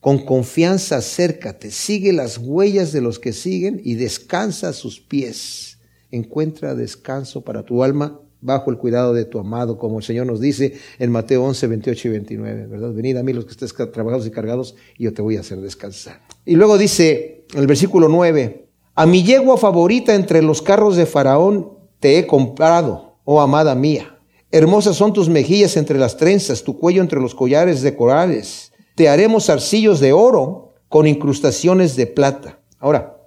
[0.00, 5.78] con confianza acércate, sigue las huellas de los que siguen y descansa a sus pies.
[6.10, 10.40] Encuentra descanso para tu alma bajo el cuidado de tu amado, como el Señor nos
[10.40, 12.92] dice en Mateo 11, 28 y 29, ¿verdad?
[12.92, 15.60] Venid a mí los que estéis trabajados y cargados y yo te voy a hacer
[15.60, 16.20] descansar.
[16.44, 21.78] Y luego dice el versículo 9, a mi yegua favorita entre los carros de Faraón
[22.00, 24.18] te he comprado, oh amada mía.
[24.50, 28.72] Hermosas son tus mejillas entre las trenzas, tu cuello entre los collares de corales.
[28.94, 32.60] Te haremos arcillos de oro con incrustaciones de plata.
[32.78, 33.18] Ahora,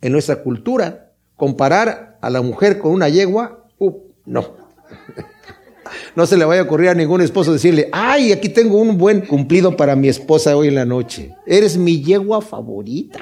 [0.00, 3.92] en nuestra cultura, comparar a la mujer con una yegua, uh,
[4.24, 4.59] no.
[6.14, 9.22] No se le vaya a ocurrir a ningún esposo decirle, ay, aquí tengo un buen
[9.22, 11.34] cumplido para mi esposa hoy en la noche.
[11.46, 13.20] Eres mi yegua favorita.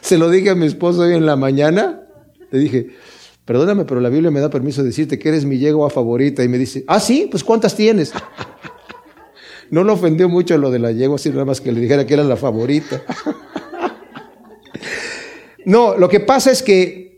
[0.00, 2.02] Se lo dije a mi esposo hoy en la mañana.
[2.50, 2.88] Le dije,
[3.44, 6.44] perdóname, pero la Biblia me da permiso de decirte que eres mi yegua favorita.
[6.44, 8.12] Y me dice, ah, sí, pues ¿cuántas tienes?
[9.68, 12.14] No lo ofendió mucho lo de la yegua, sino nada más que le dijera que
[12.14, 13.02] era la favorita.
[15.66, 17.15] No, lo que pasa es que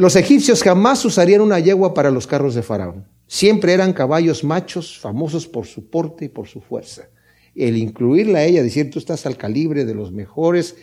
[0.00, 3.06] los egipcios jamás usarían una yegua para los carros de Faraón.
[3.26, 7.10] Siempre eran caballos machos, famosos por su porte y por su fuerza.
[7.54, 10.76] El incluirla a ella, decir, tú estás al calibre de los mejores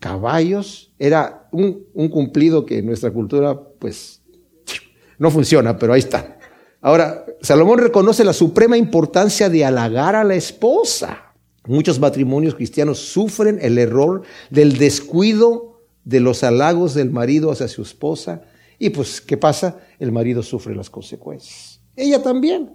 [0.00, 4.20] caballos, era un, cumplido que en nuestra cultura, pues,
[5.18, 6.38] no funciona, pero ahí está.
[6.82, 11.32] Ahora, Salomón reconoce la suprema importancia de halagar a la esposa.
[11.66, 17.80] Muchos matrimonios cristianos sufren el error del descuido de los halagos del marido hacia su
[17.80, 18.42] esposa.
[18.78, 19.80] Y pues, ¿qué pasa?
[19.98, 21.80] El marido sufre las consecuencias.
[21.96, 22.70] Ella también.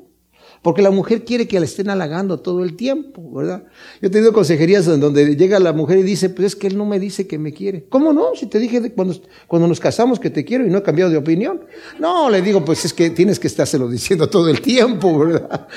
[0.61, 3.65] Porque la mujer quiere que la estén halagando todo el tiempo, ¿verdad?
[4.01, 6.77] Yo he tenido consejerías en donde llega la mujer y dice, pues es que él
[6.77, 7.85] no me dice que me quiere.
[7.89, 8.33] ¿Cómo no?
[8.35, 11.17] Si te dije cuando, cuando nos casamos que te quiero y no he cambiado de
[11.17, 11.65] opinión.
[11.99, 15.67] No, le digo, pues es que tienes que estárselo diciendo todo el tiempo, ¿verdad?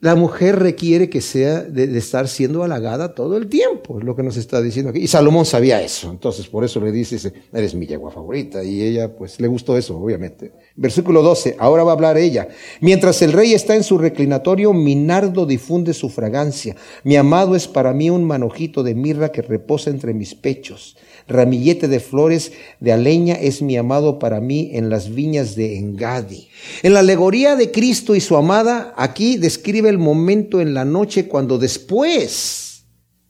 [0.00, 4.22] La mujer requiere que sea de, estar siendo halagada todo el tiempo, es lo que
[4.22, 5.00] nos está diciendo aquí.
[5.00, 9.16] Y Salomón sabía eso, entonces por eso le dice, eres mi yegua favorita, y ella
[9.16, 10.52] pues le gustó eso, obviamente.
[10.76, 12.46] Versículo 12, ahora va a hablar ella.
[12.80, 16.76] Mientras el rey está en su reclinatorio, mi nardo difunde su fragancia.
[17.02, 20.96] Mi amado es para mí un manojito de mirra que reposa entre mis pechos
[21.28, 26.48] ramillete de flores de aleña es mi amado para mí en las viñas de Engadi.
[26.82, 31.28] En la alegoría de Cristo y su amada, aquí describe el momento en la noche
[31.28, 32.86] cuando después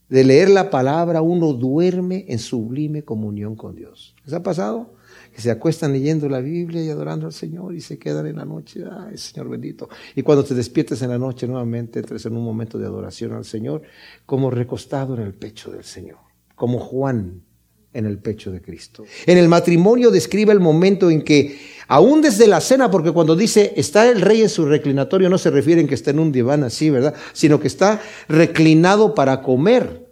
[0.09, 4.15] de leer la palabra uno duerme en sublime comunión con Dios.
[4.25, 4.95] ¿Les ha pasado?
[5.35, 8.45] Que se acuestan leyendo la Biblia y adorando al Señor y se quedan en la
[8.45, 9.89] noche, ay Señor bendito.
[10.15, 13.45] Y cuando te despiertes en la noche nuevamente entres en un momento de adoración al
[13.45, 13.83] Señor
[14.25, 16.19] como recostado en el pecho del Señor,
[16.55, 17.43] como Juan
[17.93, 19.05] en el pecho de Cristo.
[19.27, 23.73] En el matrimonio describe el momento en que, aún desde la cena, porque cuando dice
[23.77, 26.65] está el rey en su reclinatorio, no se refiere en que está en un diván
[26.65, 27.15] así, ¿verdad?
[27.33, 30.07] Sino que está reclinado para comer.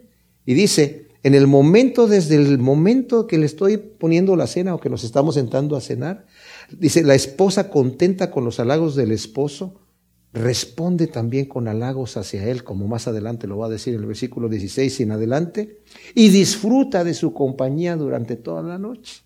[0.45, 4.81] Y dice, en el momento, desde el momento que le estoy poniendo la cena o
[4.81, 6.27] que nos estamos sentando a cenar,
[6.71, 9.75] dice, la esposa contenta con los halagos del esposo,
[10.37, 14.07] responde también con halagos hacia él, como más adelante lo va a decir en el
[14.07, 15.81] versículo 16 y en adelante,
[16.15, 19.23] y disfruta de su compañía durante toda la noche,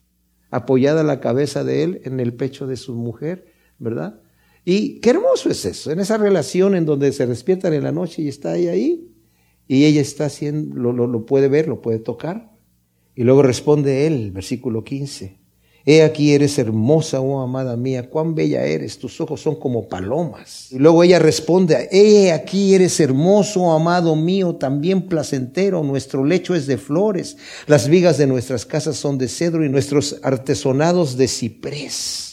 [0.50, 3.46] apoyada la cabeza de él en el pecho de su mujer,
[3.78, 4.20] ¿verdad?
[4.64, 8.22] Y qué hermoso es eso, en esa relación en donde se despiertan en la noche
[8.22, 9.10] y está ahí, ahí
[9.66, 12.52] y ella está haciendo, lo, lo puede ver, lo puede tocar.
[13.16, 15.39] Y luego responde él, versículo 15,
[15.86, 20.70] He aquí eres hermosa, oh amada mía, cuán bella eres, tus ojos son como palomas.
[20.70, 26.54] Y luego ella responde, he aquí eres hermoso, oh amado mío, también placentero, nuestro lecho
[26.54, 31.28] es de flores, las vigas de nuestras casas son de cedro y nuestros artesonados de
[31.28, 32.30] ciprés.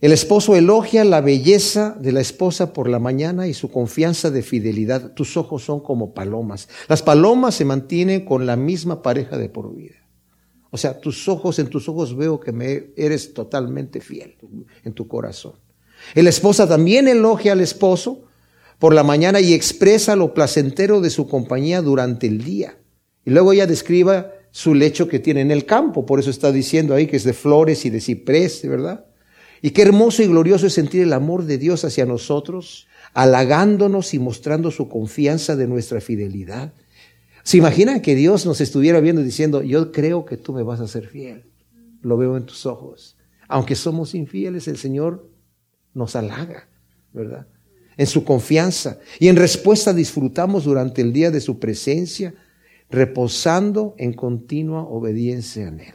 [0.00, 4.42] El esposo elogia la belleza de la esposa por la mañana y su confianza de
[4.42, 5.12] fidelidad.
[5.12, 6.68] Tus ojos son como palomas.
[6.88, 10.01] Las palomas se mantienen con la misma pareja de por vida.
[10.74, 14.36] O sea, tus ojos, en tus ojos veo que me eres totalmente fiel
[14.84, 15.52] en tu corazón.
[16.14, 18.24] La esposa también elogia al esposo
[18.78, 22.78] por la mañana y expresa lo placentero de su compañía durante el día.
[23.24, 26.94] Y luego ella describa su lecho que tiene en el campo, por eso está diciendo
[26.94, 29.04] ahí que es de flores y de ciprés, ¿verdad?
[29.60, 34.18] Y qué hermoso y glorioso es sentir el amor de Dios hacia nosotros, halagándonos y
[34.18, 36.72] mostrando su confianza de nuestra fidelidad.
[37.42, 40.88] ¿Se imaginan que Dios nos estuviera viendo diciendo, yo creo que tú me vas a
[40.88, 41.44] ser fiel?
[42.02, 43.16] Lo veo en tus ojos.
[43.48, 45.28] Aunque somos infieles, el Señor
[45.94, 46.68] nos halaga,
[47.12, 47.46] ¿verdad?
[47.96, 48.98] En su confianza.
[49.18, 52.34] Y en respuesta disfrutamos durante el día de su presencia,
[52.90, 55.94] reposando en continua obediencia en Él.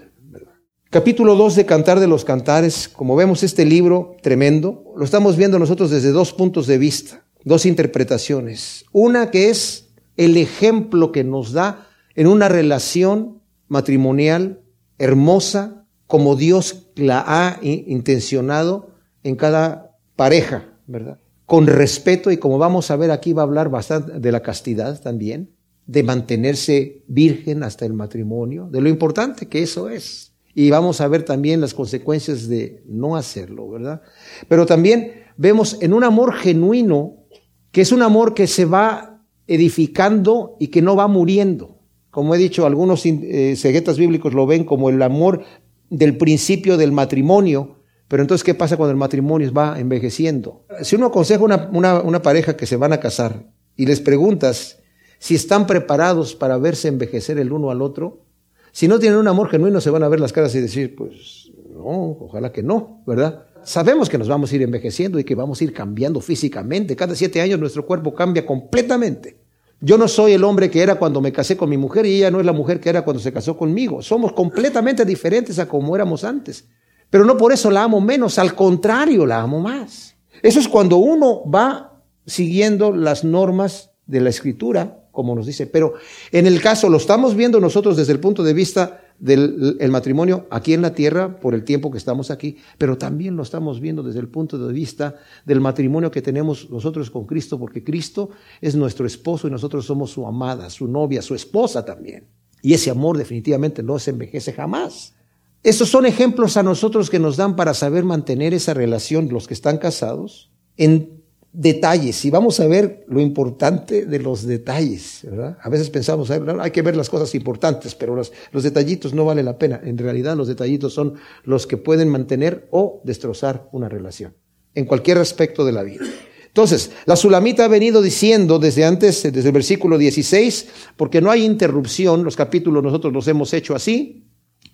[0.89, 5.59] Capítulo 2 de Cantar de los Cantares, como vemos este libro tremendo, lo estamos viendo
[5.59, 8.85] nosotros desde dos puntos de vista, dos interpretaciones.
[8.93, 9.86] Una que es
[10.17, 14.61] el ejemplo que nos da en una relación matrimonial
[14.97, 18.91] hermosa como Dios la ha intencionado
[19.23, 21.19] en cada pareja, ¿verdad?
[21.45, 25.01] Con respeto y como vamos a ver aquí va a hablar bastante de la castidad
[25.01, 25.51] también,
[25.85, 30.33] de mantenerse virgen hasta el matrimonio, de lo importante que eso es.
[30.53, 34.01] Y vamos a ver también las consecuencias de no hacerlo, ¿verdad?
[34.47, 37.27] Pero también vemos en un amor genuino,
[37.71, 39.16] que es un amor que se va
[39.47, 41.79] edificando y que no va muriendo.
[42.09, 43.55] Como he dicho, algunos eh,
[43.97, 45.43] bíblicos lo ven como el amor
[45.89, 50.65] del principio del matrimonio, pero entonces, ¿qué pasa cuando el matrimonio va envejeciendo?
[50.81, 54.79] Si uno aconseja una, una, una pareja que se van a casar y les preguntas
[55.19, 58.25] si están preparados para verse envejecer el uno al otro,
[58.71, 61.51] si no tienen un amor genuino se van a ver las caras y decir, pues
[61.69, 63.47] no, ojalá que no, ¿verdad?
[63.67, 66.95] Sabemos que nos vamos a ir envejeciendo y que vamos a ir cambiando físicamente.
[66.95, 69.41] Cada siete años nuestro cuerpo cambia completamente.
[69.81, 72.31] Yo no soy el hombre que era cuando me casé con mi mujer y ella
[72.31, 74.01] no es la mujer que era cuando se casó conmigo.
[74.01, 76.63] Somos completamente diferentes a como éramos antes.
[77.09, 80.15] Pero no por eso la amo menos, al contrario, la amo más.
[80.41, 85.67] Eso es cuando uno va siguiendo las normas de la escritura, como nos dice.
[85.67, 85.95] Pero
[86.31, 90.73] en el caso, lo estamos viendo nosotros desde el punto de vista del matrimonio aquí
[90.73, 94.19] en la tierra por el tiempo que estamos aquí, pero también lo estamos viendo desde
[94.19, 98.29] el punto de vista del matrimonio que tenemos nosotros con Cristo, porque Cristo
[98.61, 102.27] es nuestro esposo y nosotros somos su amada, su novia, su esposa también.
[102.61, 105.15] Y ese amor definitivamente no se envejece jamás.
[105.63, 109.53] Estos son ejemplos a nosotros que nos dan para saber mantener esa relación, los que
[109.53, 111.16] están casados, en
[111.57, 115.21] detalles y vamos a ver lo importante de los detalles.
[115.23, 115.57] ¿verdad?
[115.59, 119.41] A veces pensamos, hay que ver las cosas importantes, pero los, los detallitos no vale
[119.41, 119.81] la pena.
[119.83, 124.35] En realidad los detallitos son los que pueden mantener o destrozar una relación,
[124.75, 126.05] en cualquier aspecto de la vida.
[126.45, 131.43] Entonces, la Sulamita ha venido diciendo desde antes, desde el versículo 16, porque no hay
[131.43, 134.26] interrupción, los capítulos nosotros los hemos hecho así,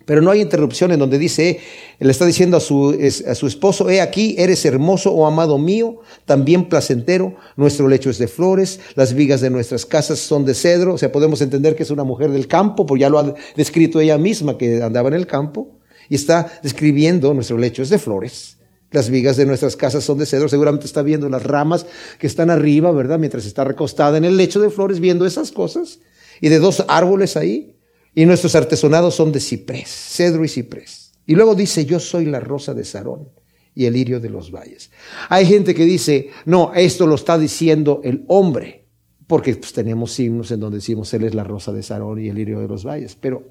[0.04, 1.60] pero no hay interrupción en donde dice,
[1.98, 6.00] le está diciendo a su, a su esposo, he aquí, eres hermoso, oh amado mío,
[6.24, 10.94] también placentero, nuestro lecho es de flores, las vigas de nuestras casas son de cedro,
[10.94, 14.00] o sea, podemos entender que es una mujer del campo, porque ya lo ha descrito
[14.00, 18.58] ella misma que andaba en el campo, y está describiendo nuestro lecho es de flores,
[18.90, 21.84] las vigas de nuestras casas son de cedro, seguramente está viendo las ramas
[22.18, 23.18] que están arriba, ¿verdad?
[23.18, 25.98] Mientras está recostada en el lecho de flores viendo esas cosas,
[26.40, 27.74] y de dos árboles ahí,
[28.14, 31.12] y nuestros artesonados son de ciprés, cedro y ciprés.
[31.26, 33.28] Y luego dice, yo soy la rosa de Sarón
[33.74, 34.90] y el lirio de los valles.
[35.28, 38.86] Hay gente que dice, no, esto lo está diciendo el hombre,
[39.26, 42.36] porque pues, tenemos signos en donde decimos, él es la rosa de Sarón y el
[42.36, 43.16] lirio de los valles.
[43.20, 43.42] Pero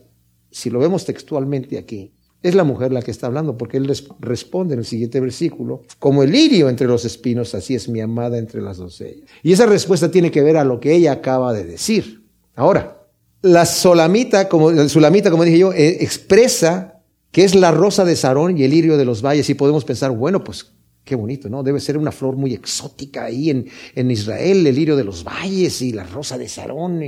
[0.50, 4.74] si lo vemos textualmente aquí, es la mujer la que está hablando, porque él responde
[4.74, 8.62] en el siguiente versículo, como el lirio entre los espinos, así es mi amada entre
[8.62, 9.30] las doncellas.
[9.42, 12.26] Y esa respuesta tiene que ver a lo que ella acaba de decir.
[12.56, 13.03] Ahora,
[13.44, 17.02] la solamita, como, la sulamita, como dije yo, eh, expresa
[17.32, 19.50] que es la rosa de Sarón y el lirio de los valles.
[19.50, 21.62] Y podemos pensar, bueno, pues qué bonito, ¿no?
[21.62, 25.82] Debe ser una flor muy exótica ahí en, en Israel, el lirio de los valles
[25.82, 27.02] y la rosa de Sarón.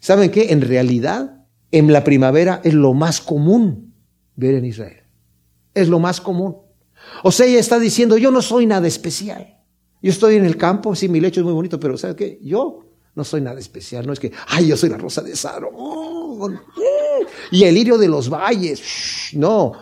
[0.00, 0.52] ¿Saben qué?
[0.52, 3.94] En realidad, en la primavera es lo más común
[4.36, 5.04] ver en Israel.
[5.72, 6.56] Es lo más común.
[7.22, 9.62] O sea, ella está diciendo, yo no soy nada especial.
[10.02, 12.38] Yo estoy en el campo, sí, mi lecho es muy bonito, pero ¿sabe qué?
[12.42, 16.60] Yo no soy nada especial, no es que, ay, yo soy la rosa de Sarón
[17.50, 18.82] y el lirio de los valles.
[19.34, 19.72] No,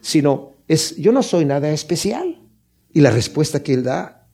[0.00, 2.40] sino es, yo no soy nada especial.
[2.92, 4.28] Y la respuesta que él da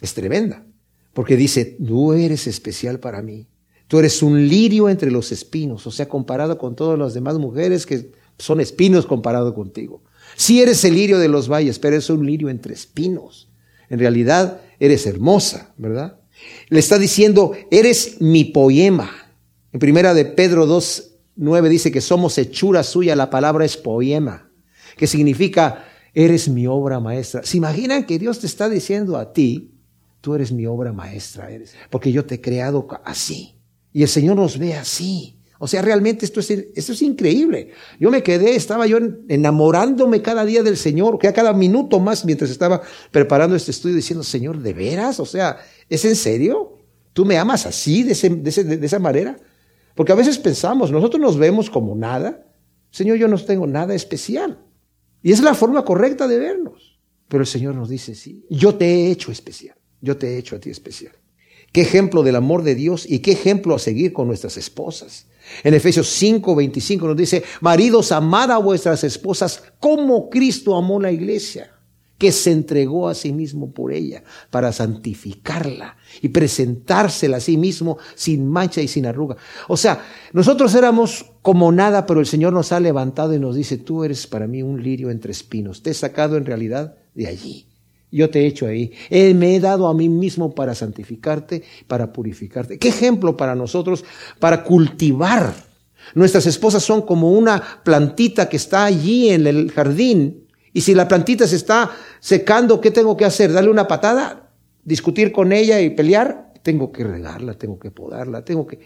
[0.00, 0.64] es tremenda,
[1.12, 3.48] porque dice, tú eres especial para mí.
[3.86, 7.84] Tú eres un lirio entre los espinos, o sea, comparado con todas las demás mujeres
[7.84, 10.02] que son espinos comparado contigo.
[10.36, 13.50] Si eres el lirio de los valles, pero eres un lirio entre espinos.
[13.90, 16.21] En realidad eres hermosa, ¿verdad?
[16.68, 19.10] Le está diciendo, eres mi poema.
[19.72, 24.50] En primera de Pedro 2, 9 dice que somos hechura suya, la palabra es poema,
[24.96, 27.42] que significa, eres mi obra maestra.
[27.44, 29.72] ¿Se imaginan que Dios te está diciendo a ti,
[30.20, 33.56] tú eres mi obra maestra, eres, porque yo te he creado así.
[33.92, 35.36] Y el Señor nos ve así.
[35.58, 37.70] O sea, realmente esto es, esto es increíble.
[38.00, 42.24] Yo me quedé, estaba yo enamorándome cada día del Señor, que a cada minuto más
[42.24, 45.20] mientras estaba preparando este estudio diciendo, Señor, ¿de veras?
[45.20, 45.58] O sea,
[45.94, 46.78] ¿es en serio?
[47.12, 49.38] ¿Tú me amas así, de, de esa manera?
[49.94, 52.46] Porque a veces pensamos, nosotros nos vemos como nada.
[52.90, 54.58] Señor, yo no tengo nada especial.
[55.22, 56.98] Y es la forma correcta de vernos.
[57.28, 59.76] Pero el Señor nos dice, sí, yo te he hecho especial.
[60.00, 61.12] Yo te he hecho a ti especial.
[61.72, 65.26] Qué ejemplo del amor de Dios y qué ejemplo a seguir con nuestras esposas.
[65.64, 71.10] En Efesios 5, 25 nos dice, maridos, amad a vuestras esposas como Cristo amó la
[71.10, 71.71] iglesia,
[72.22, 77.98] que se entregó a sí mismo por ella para santificarla y presentársela a sí mismo
[78.14, 79.36] sin mancha y sin arruga.
[79.66, 83.76] O sea, nosotros éramos como nada, pero el Señor nos ha levantado y nos dice,
[83.76, 85.82] tú eres para mí un lirio entre espinos.
[85.82, 87.66] Te he sacado en realidad de allí
[88.12, 88.92] yo te he hecho ahí.
[89.10, 92.78] Él me he dado a mí mismo para santificarte, para purificarte.
[92.78, 94.04] ¿Qué ejemplo para nosotros
[94.38, 95.54] para cultivar?
[96.14, 100.41] Nuestras esposas son como una plantita que está allí en el jardín.
[100.72, 103.52] Y si la plantita se está secando, ¿qué tengo que hacer?
[103.52, 104.50] ¿Darle una patada?
[104.84, 106.52] ¿Discutir con ella y pelear?
[106.62, 108.80] Tengo que regarla, tengo que podarla, tengo que...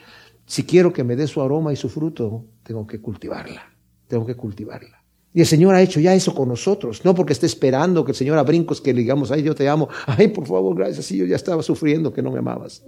[0.46, 3.74] Si quiero que me dé su aroma y su fruto, tengo que cultivarla,
[4.06, 5.02] tengo que cultivarla.
[5.32, 8.16] Y el Señor ha hecho ya eso con nosotros, no porque esté esperando que el
[8.16, 11.18] Señor a brincos que le digamos, ay, yo te amo, ay, por favor, gracias, sí,
[11.18, 12.84] yo ya estaba sufriendo que no me amabas.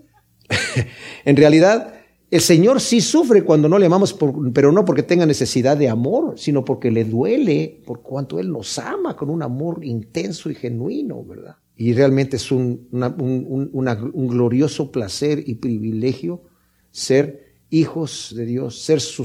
[1.24, 1.92] en realidad,
[2.30, 4.16] el Señor sí sufre cuando no le amamos,
[4.52, 8.78] pero no porque tenga necesidad de amor, sino porque le duele por cuanto Él nos
[8.78, 11.56] ama con un amor intenso y genuino, ¿verdad?
[11.76, 16.42] Y realmente es un, un glorioso placer y privilegio
[16.90, 19.24] ser hijos de Dios, ser su,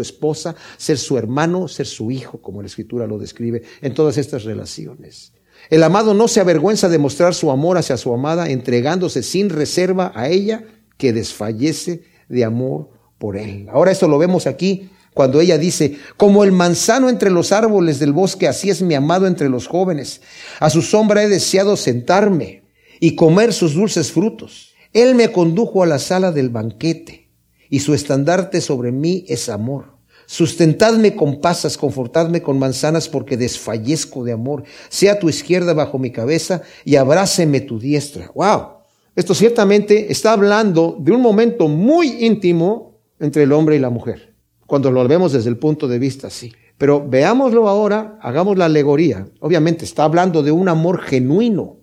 [0.00, 4.44] esposa, ser su hermano, ser su hijo, como la escritura lo describe, en todas estas
[4.44, 5.32] relaciones.
[5.70, 10.12] El amado no se avergüenza de mostrar su amor hacia su amada, entregándose sin reserva
[10.14, 10.64] a ella,
[10.96, 13.68] que desfallece de amor por él.
[13.72, 18.12] Ahora esto lo vemos aquí cuando ella dice, como el manzano entre los árboles del
[18.12, 20.20] bosque, así es mi amado entre los jóvenes.
[20.58, 22.64] A su sombra he deseado sentarme
[22.98, 24.74] y comer sus dulces frutos.
[24.92, 27.30] Él me condujo a la sala del banquete
[27.70, 29.94] y su estandarte sobre mí es amor.
[30.26, 34.64] Sustentadme con pasas, confortadme con manzanas, porque desfallezco de amor.
[34.88, 38.30] Sea tu izquierda bajo mi cabeza y abráceme tu diestra.
[38.34, 38.83] ¡Wow!
[39.16, 44.34] Esto ciertamente está hablando de un momento muy íntimo entre el hombre y la mujer,
[44.66, 46.52] cuando lo vemos desde el punto de vista así.
[46.78, 49.28] Pero veámoslo ahora, hagamos la alegoría.
[49.40, 51.76] Obviamente está hablando de un amor genuino,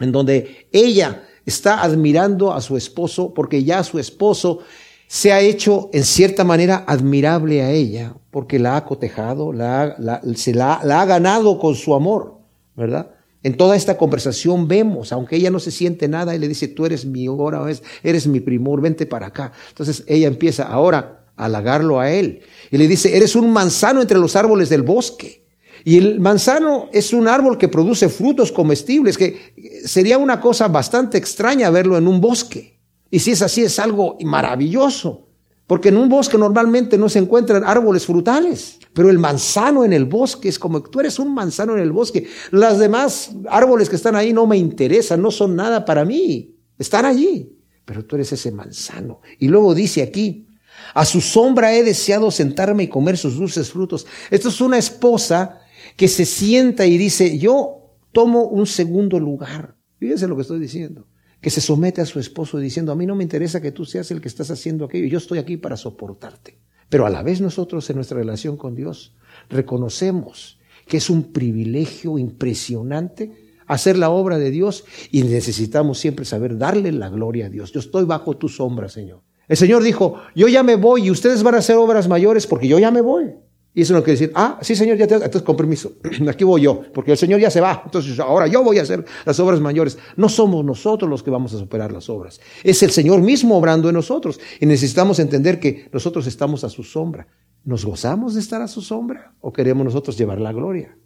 [0.00, 4.60] en donde ella está admirando a su esposo porque ya su esposo
[5.06, 10.54] se ha hecho en cierta manera admirable a ella porque la ha cotejado, la, se
[10.54, 12.34] la, ha ganado con su amor,
[12.74, 13.10] ¿verdad?
[13.44, 16.86] En toda esta conversación vemos, aunque ella no se siente nada, él le dice, tú
[16.86, 17.62] eres mi hora,
[18.02, 19.52] eres mi primor, vente para acá.
[19.68, 22.40] Entonces ella empieza ahora a halagarlo a él
[22.70, 25.44] y le dice, eres un manzano entre los árboles del bosque.
[25.84, 29.52] Y el manzano es un árbol que produce frutos comestibles, que
[29.84, 32.80] sería una cosa bastante extraña verlo en un bosque.
[33.10, 35.28] Y si es así, es algo maravilloso.
[35.66, 40.04] Porque en un bosque normalmente no se encuentran árboles frutales, pero el manzano en el
[40.04, 42.28] bosque es como tú eres un manzano en el bosque.
[42.52, 46.56] Las demás árboles que están ahí no me interesan, no son nada para mí.
[46.78, 49.20] Están allí, pero tú eres ese manzano.
[49.38, 50.46] Y luego dice aquí,
[50.94, 54.06] a su sombra he deseado sentarme y comer sus dulces frutos.
[54.30, 55.60] Esto es una esposa
[55.96, 59.76] que se sienta y dice, yo tomo un segundo lugar.
[59.98, 61.08] Fíjense lo que estoy diciendo.
[61.40, 64.10] Que se somete a su esposo diciendo, a mí no me interesa que tú seas
[64.12, 66.58] el que estás haciendo aquello, yo estoy aquí para soportarte.
[66.88, 69.14] Pero a la vez nosotros en nuestra relación con Dios
[69.48, 73.32] reconocemos que es un privilegio impresionante
[73.66, 77.72] hacer la obra de Dios y necesitamos siempre saber darle la gloria a Dios.
[77.72, 79.22] Yo estoy bajo tu sombra, Señor.
[79.48, 82.68] El Señor dijo, yo ya me voy y ustedes van a hacer obras mayores porque
[82.68, 83.34] yo ya me voy.
[83.76, 85.16] Y eso no quiere decir, ah, sí, Señor, ya te...
[85.16, 85.94] Entonces, con permiso,
[86.28, 87.82] aquí voy yo, porque el Señor ya se va.
[87.84, 89.98] Entonces, ahora yo voy a hacer las obras mayores.
[90.16, 92.40] No somos nosotros los que vamos a superar las obras.
[92.62, 94.38] Es el Señor mismo obrando en nosotros.
[94.60, 97.26] Y necesitamos entender que nosotros estamos a su sombra.
[97.64, 100.96] ¿Nos gozamos de estar a su sombra o queremos nosotros llevar la gloria?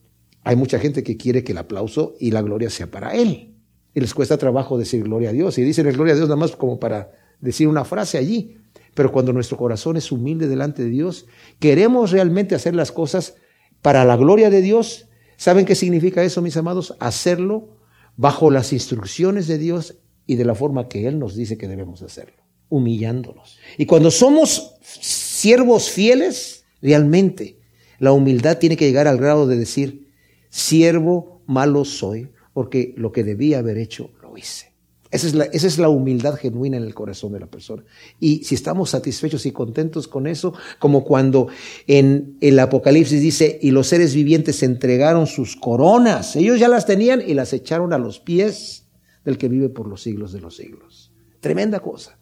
[0.44, 3.54] Hay mucha gente que quiere que el aplauso y la gloria sea para Él.
[3.94, 5.56] Y les cuesta trabajo decir gloria a Dios.
[5.56, 8.58] Y dicen gloria a Dios nada más como para decir una frase allí.
[8.98, 11.26] Pero cuando nuestro corazón es humilde delante de Dios,
[11.60, 13.36] queremos realmente hacer las cosas
[13.80, 15.06] para la gloria de Dios.
[15.36, 16.96] ¿Saben qué significa eso, mis amados?
[16.98, 17.78] Hacerlo
[18.16, 22.02] bajo las instrucciones de Dios y de la forma que Él nos dice que debemos
[22.02, 23.60] hacerlo, humillándonos.
[23.76, 27.60] Y cuando somos siervos fieles, realmente
[28.00, 30.08] la humildad tiene que llegar al grado de decir,
[30.48, 34.67] siervo malo soy, porque lo que debía haber hecho, lo hice.
[35.10, 37.82] Esa es, la, esa es, la, humildad genuina en el corazón de la persona.
[38.20, 41.48] Y si estamos satisfechos y contentos con eso, como cuando
[41.86, 47.22] en el Apocalipsis dice, y los seres vivientes entregaron sus coronas, ellos ya las tenían
[47.26, 48.86] y las echaron a los pies
[49.24, 51.10] del que vive por los siglos de los siglos.
[51.40, 52.18] Tremenda cosa.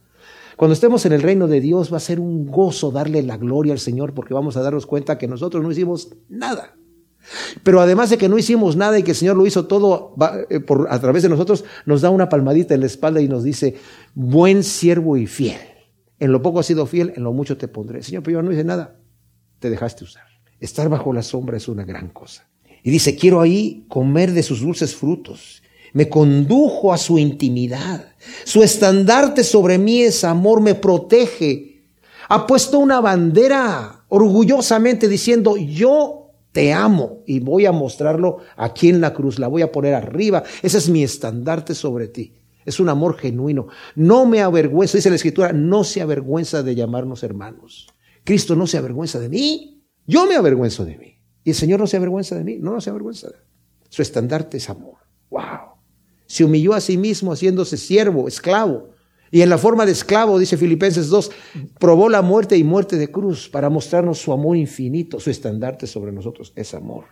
[0.56, 3.72] Cuando estemos en el reino de Dios va a ser un gozo darle la gloria
[3.72, 6.76] al Señor porque vamos a darnos cuenta que nosotros no hicimos nada.
[7.62, 10.14] Pero además de que no hicimos nada y que el Señor lo hizo todo
[10.48, 13.44] eh, por, a través de nosotros, nos da una palmadita en la espalda y nos
[13.44, 13.76] dice,
[14.14, 15.58] buen siervo y fiel.
[16.18, 18.02] En lo poco has sido fiel, en lo mucho te pondré.
[18.02, 18.96] Señor, pero yo no hice nada.
[19.58, 20.24] Te dejaste usar.
[20.60, 22.48] Estar bajo la sombra es una gran cosa.
[22.82, 25.62] Y dice, quiero ahí comer de sus dulces frutos.
[25.92, 28.12] Me condujo a su intimidad.
[28.44, 31.84] Su estandarte sobre mí es amor, me protege.
[32.28, 36.25] Ha puesto una bandera orgullosamente diciendo, yo
[36.56, 40.42] te amo y voy a mostrarlo aquí en la cruz, la voy a poner arriba.
[40.62, 42.32] Ese es mi estandarte sobre ti.
[42.64, 43.66] Es un amor genuino.
[43.94, 47.88] No me avergüenza, dice la escritura, no se avergüenza de llamarnos hermanos.
[48.24, 51.18] Cristo no se avergüenza de mí, yo me avergüenzo de mí.
[51.44, 53.28] Y el Señor no se avergüenza de mí, no, no se avergüenza.
[53.90, 54.96] Su estandarte es amor.
[55.28, 55.74] Wow.
[56.24, 58.94] Se humilló a sí mismo haciéndose siervo, esclavo
[59.30, 61.30] y en la forma de esclavo, dice Filipenses 2,
[61.78, 66.12] probó la muerte y muerte de cruz para mostrarnos su amor infinito, su estandarte sobre
[66.12, 67.04] nosotros es amor.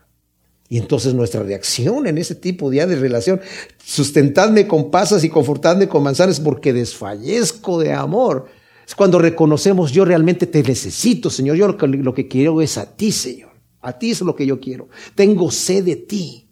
[0.68, 3.40] Y entonces nuestra reacción en ese tipo de, de relación,
[3.84, 8.46] sustentadme con pasas y confortadme con manzanas porque desfallezco de amor.
[8.86, 11.56] Es cuando reconocemos yo realmente te necesito, Señor.
[11.56, 13.50] Yo lo que, lo que quiero es a ti, Señor.
[13.80, 14.88] A ti es lo que yo quiero.
[15.14, 16.43] Tengo sed de ti.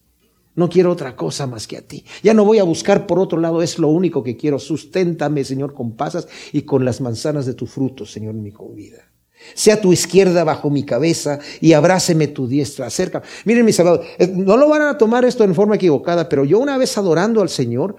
[0.55, 2.05] No quiero otra cosa más que a ti.
[2.23, 4.59] Ya no voy a buscar por otro lado, es lo único que quiero.
[4.59, 9.09] Susténtame, Señor, con pasas y con las manzanas de tu fruto, Señor, mi vida.
[9.55, 12.87] Sea tu izquierda bajo mi cabeza y abráceme tu diestra.
[12.87, 13.23] Acerca.
[13.45, 16.59] Miren, mis amados, eh, no lo van a tomar esto en forma equivocada, pero yo
[16.59, 17.97] una vez adorando al Señor,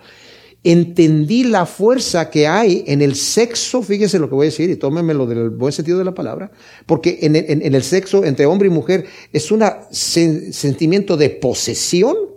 [0.63, 4.77] entendí la fuerza que hay en el sexo, fíjense lo que voy a decir y
[4.77, 6.51] tómenmelo del buen sentido de la palabra,
[6.85, 12.32] porque en el, sexo entre hombre y mujer es un sentimiento de posesión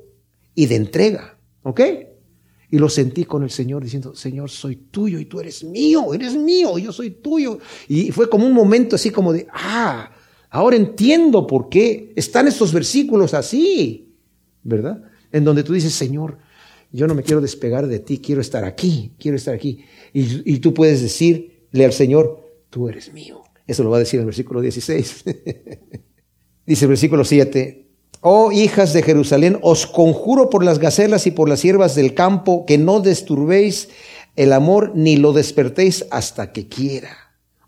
[0.57, 1.39] y de entrega.
[1.63, 1.81] ¿Ok?
[2.71, 6.35] Y lo sentí con el Señor diciendo, Señor, soy tuyo y tú eres mío, eres
[6.35, 7.61] mío, yo soy tuyo.
[7.87, 10.11] Y fue como un momento así como de, ah,
[10.51, 14.17] ahora entiendo por qué están estos versículos así,
[14.65, 15.05] ¿verdad?
[15.31, 16.39] En donde tú dices, Señor,
[16.91, 19.85] yo no me quiero despegar de ti, quiero estar aquí, quiero estar aquí.
[20.13, 22.41] Y, tú puedes decirle al Señor,
[22.71, 23.43] tú eres mío.
[23.67, 25.25] Eso lo va a decir en el versículo 16.
[26.67, 27.86] Dice el versículo 7,
[28.21, 32.65] Oh hijas de Jerusalén, os conjuro por las gacelas y por las siervas del campo
[32.67, 33.89] que no disturbéis
[34.37, 37.17] el amor ni lo despertéis hasta que quiera.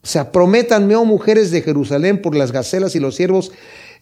[0.03, 3.53] O sea, prométanme, oh mujeres de Jerusalén, por las gacelas y los siervos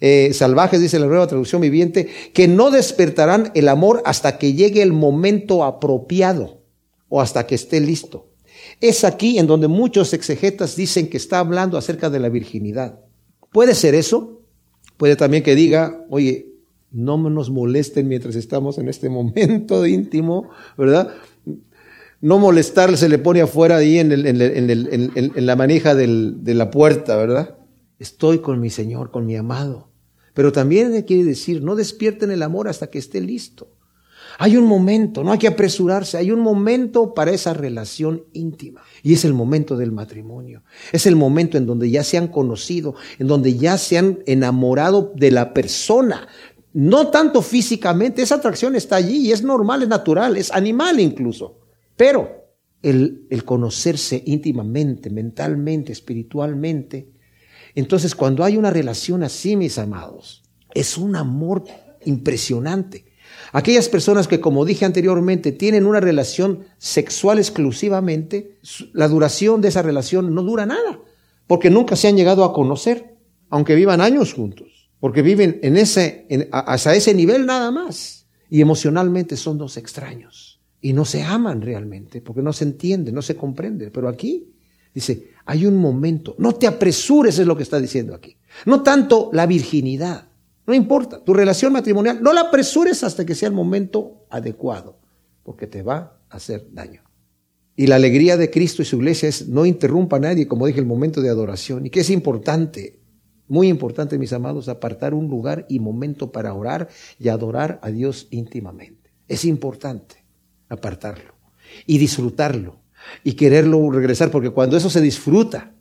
[0.01, 4.83] eh, salvajes, dice la nueva traducción viviente, que no despertarán el amor hasta que llegue
[4.83, 6.61] el momento apropiado
[7.09, 8.29] o hasta que esté listo.
[8.81, 13.01] Es aquí en donde muchos exegetas dicen que está hablando acerca de la virginidad.
[13.53, 14.43] ¿Puede ser eso?
[14.97, 16.47] Puede también que diga, oye,
[16.91, 21.15] no nos molesten mientras estamos en este momento íntimo, ¿verdad?
[22.21, 27.57] No molestar se le pone afuera ahí en, en la manija de la puerta, ¿verdad?
[27.99, 29.89] Estoy con mi Señor, con mi amado.
[30.35, 33.69] Pero también quiere decir, no despierten el amor hasta que esté listo.
[34.39, 38.83] Hay un momento, no hay que apresurarse, hay un momento para esa relación íntima.
[39.03, 40.63] Y es el momento del matrimonio.
[40.93, 45.13] Es el momento en donde ya se han conocido, en donde ya se han enamorado
[45.15, 46.29] de la persona.
[46.73, 51.61] No tanto físicamente, esa atracción está allí y es normal, es natural, es animal incluso.
[51.97, 52.51] Pero
[52.83, 57.17] el, el conocerse íntimamente, mentalmente, espiritualmente,
[57.77, 60.43] entonces, cuando hay una relación así, mis amados,
[60.75, 61.65] es un amor
[62.07, 63.05] impresionante.
[63.53, 68.59] Aquellas personas que, como dije anteriormente, tienen una relación sexual exclusivamente,
[68.93, 71.01] la duración de esa relación no dura nada,
[71.47, 73.17] porque nunca se han llegado a conocer,
[73.49, 78.27] aunque vivan años juntos, porque viven en ese, hasta ese nivel nada más.
[78.49, 83.23] Y emocionalmente son dos extraños y no se aman realmente, porque no se entienden, no
[83.23, 83.91] se comprenden.
[83.93, 84.53] Pero aquí
[84.95, 86.37] dice, hay un momento.
[86.39, 88.37] No te apresures, es lo que está diciendo aquí.
[88.67, 90.29] No tanto la virginidad.
[90.67, 91.23] No importa.
[91.23, 94.99] Tu relación matrimonial, no la apresures hasta que sea el momento adecuado,
[95.43, 97.03] porque te va a hacer daño.
[97.77, 100.81] Y la alegría de Cristo y su iglesia es no interrumpa a nadie, como dije,
[100.81, 101.87] el momento de adoración.
[101.87, 103.01] Y que es importante,
[103.49, 106.89] muy importante, mis amados, apartar un lugar y momento para orar
[107.19, 109.13] y adorar a Dios íntimamente.
[109.29, 110.25] Es importante
[110.69, 111.35] apartarlo
[111.87, 112.81] y disfrutarlo
[113.23, 115.75] y quererlo regresar, porque cuando eso se disfruta,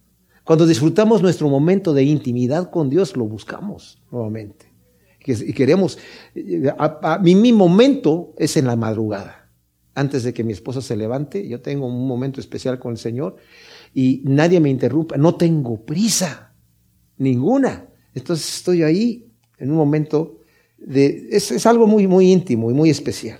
[0.44, 4.75] cuando disfrutamos nuestro momento de intimidad con Dios, lo buscamos nuevamente.
[5.26, 5.98] Y queremos,
[6.78, 9.50] a, mí mi momento es en la madrugada.
[9.94, 13.38] Antes de que mi esposa se levante, yo tengo un momento especial con el Señor
[13.94, 15.18] y nadie me interrumpa.
[15.18, 16.54] No tengo prisa,
[17.18, 17.88] ninguna.
[18.14, 20.42] Entonces estoy ahí en un momento
[20.78, 23.40] de, es, es algo muy, muy íntimo y muy especial.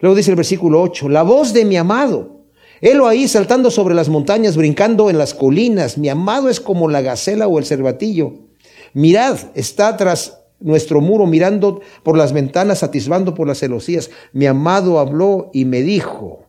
[0.00, 2.40] Luego dice el versículo 8, la voz de mi amado
[2.80, 5.98] Helo ahí saltando sobre las montañas, brincando en las colinas.
[5.98, 8.48] Mi amado es como la gacela o el cervatillo.
[8.94, 14.10] Mirad, está tras nuestro muro, mirando por las ventanas, atisbando por las celosías.
[14.32, 16.46] Mi amado habló y me dijo,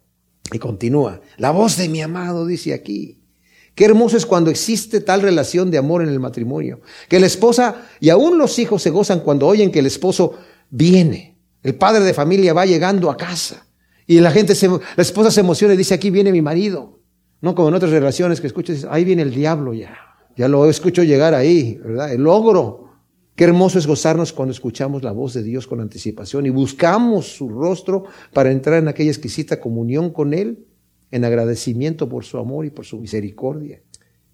[0.51, 3.21] y continúa, la voz de mi amado dice aquí.
[3.73, 6.81] Qué hermoso es cuando existe tal relación de amor en el matrimonio.
[7.07, 10.33] Que la esposa y aún los hijos se gozan cuando oyen que el esposo
[10.69, 11.37] viene.
[11.63, 13.67] El padre de familia va llegando a casa.
[14.07, 16.99] Y la gente, se, la esposa se emociona y dice, aquí viene mi marido.
[17.39, 19.97] No como en otras relaciones que escuchas, ahí viene el diablo ya.
[20.35, 22.11] Ya lo escucho llegar ahí, ¿verdad?
[22.11, 22.90] El logro.
[23.41, 27.49] Qué hermoso es gozarnos cuando escuchamos la voz de Dios con anticipación y buscamos su
[27.49, 30.67] rostro para entrar en aquella exquisita comunión con Él,
[31.09, 33.81] en agradecimiento por su amor y por su misericordia.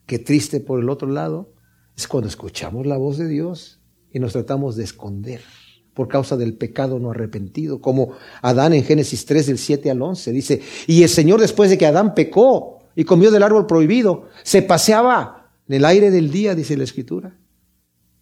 [0.06, 1.54] Qué triste por el otro lado
[1.96, 3.80] es cuando escuchamos la voz de Dios
[4.12, 5.40] y nos tratamos de esconder
[5.94, 8.10] por causa del pecado no arrepentido, como
[8.42, 11.86] Adán en Génesis 3 del 7 al 11 dice, y el Señor después de que
[11.86, 16.76] Adán pecó y comió del árbol prohibido, se paseaba en el aire del día, dice
[16.76, 17.38] la escritura,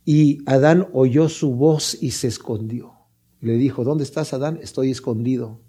[0.06, 2.94] y Adán oyó su voz y se escondió.
[3.42, 4.60] Le dijo, ¿dónde estás Adán?
[4.62, 5.62] Estoy escondido.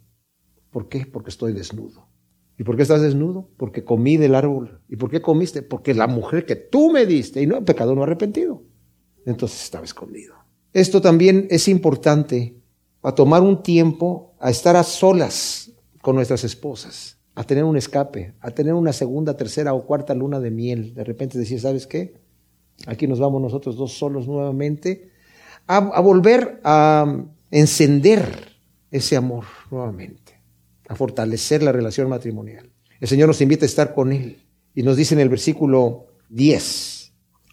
[0.70, 1.07] ¿Por qué?
[1.07, 2.09] Porque estoy desnudo.
[2.59, 3.51] ¿Y por qué estás desnudo?
[3.57, 4.80] Porque comí del árbol.
[4.89, 5.62] ¿Y por qué comiste?
[5.62, 8.62] Porque la mujer que tú me diste, y no, pecado no arrepentido.
[9.24, 10.34] Entonces estaba escondido.
[10.72, 12.61] Esto también es importante,
[13.03, 15.72] a tomar un tiempo, a estar a solas
[16.03, 20.41] con nuestras esposas, a tener un escape, a tener una segunda, tercera o cuarta luna
[20.41, 20.95] de miel.
[20.95, 22.25] De repente decir, ¿sabes qué?
[22.86, 25.10] Aquí nos vamos nosotros dos solos nuevamente,
[25.66, 28.52] a, volver a encender
[28.90, 30.40] ese amor nuevamente,
[30.88, 32.70] a fortalecer la relación matrimonial.
[33.00, 34.42] El Señor nos invita a estar con Él
[34.74, 36.96] y nos dice en el versículo 10,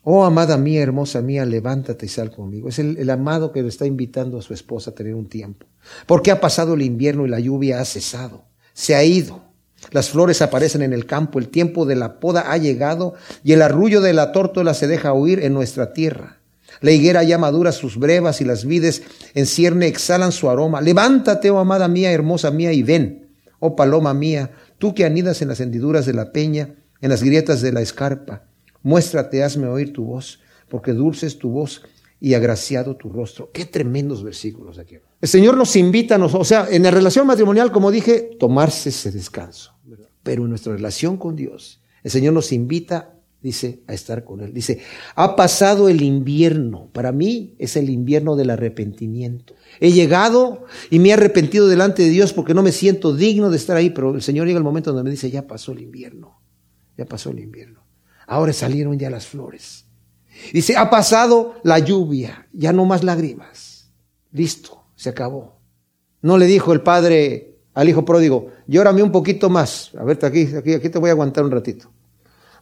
[0.05, 2.67] Oh, amada mía, hermosa mía, levántate y sal conmigo.
[2.67, 5.65] Es el, amado que le está invitando a su esposa a tener un tiempo.
[6.05, 8.43] Porque ha pasado el invierno y la lluvia ha cesado.
[8.73, 9.42] Se ha ido.
[9.91, 13.13] Las flores aparecen en el campo, el tiempo de la poda ha llegado
[13.43, 16.39] y el arrullo de la tórtola se deja oír en nuestra tierra.
[16.81, 19.03] La higuera ya madura sus brevas y las vides
[19.33, 20.81] en cierne exhalan su aroma.
[20.81, 23.29] Levántate, oh amada mía, hermosa mía, y ven,
[23.59, 27.61] oh paloma mía, tú que anidas en las hendiduras de la peña, en las grietas
[27.61, 28.43] de la escarpa.
[28.81, 31.83] Muéstrate, hazme oír tu voz, porque dulce es tu voz
[32.23, 33.51] y agraciado tu rostro.
[33.51, 34.95] Qué tremendos versículos aquí.
[35.19, 39.11] El Señor nos invita, nos, o sea, en la relación matrimonial, como dije, tomarse ese
[39.11, 39.73] descanso.
[40.23, 44.53] Pero en nuestra relación con Dios, el Señor nos invita, dice, a estar con Él.
[44.53, 44.79] Dice,
[45.15, 46.89] ha pasado el invierno.
[46.93, 49.55] Para mí es el invierno del arrepentimiento.
[49.81, 53.57] He llegado y me he arrepentido delante de Dios porque no me siento digno de
[53.57, 56.39] estar ahí, pero el Señor llega el momento donde me dice, ya pasó el invierno.
[56.97, 57.83] Ya pasó el invierno.
[58.27, 59.82] Ahora salieron ya las flores.
[60.51, 63.91] Dice, ha pasado la lluvia, ya no más lágrimas.
[64.31, 65.59] Listo, se acabó.
[66.21, 69.91] No le dijo el padre al hijo pródigo, llórame un poquito más.
[69.97, 71.91] A ver, aquí, aquí, aquí te voy a aguantar un ratito.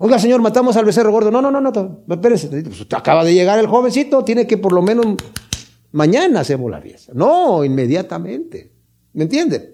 [0.04, 1.30] Oiga, señor, matamos al becerro gordo.
[1.30, 2.48] No, no, no, no, espérese.
[2.48, 5.06] Pues acaba de llegar el jovencito, tiene que por lo menos
[5.92, 6.82] mañana hacemos la.
[7.14, 8.72] No, inmediatamente.
[9.14, 9.71] ¿Me entienden?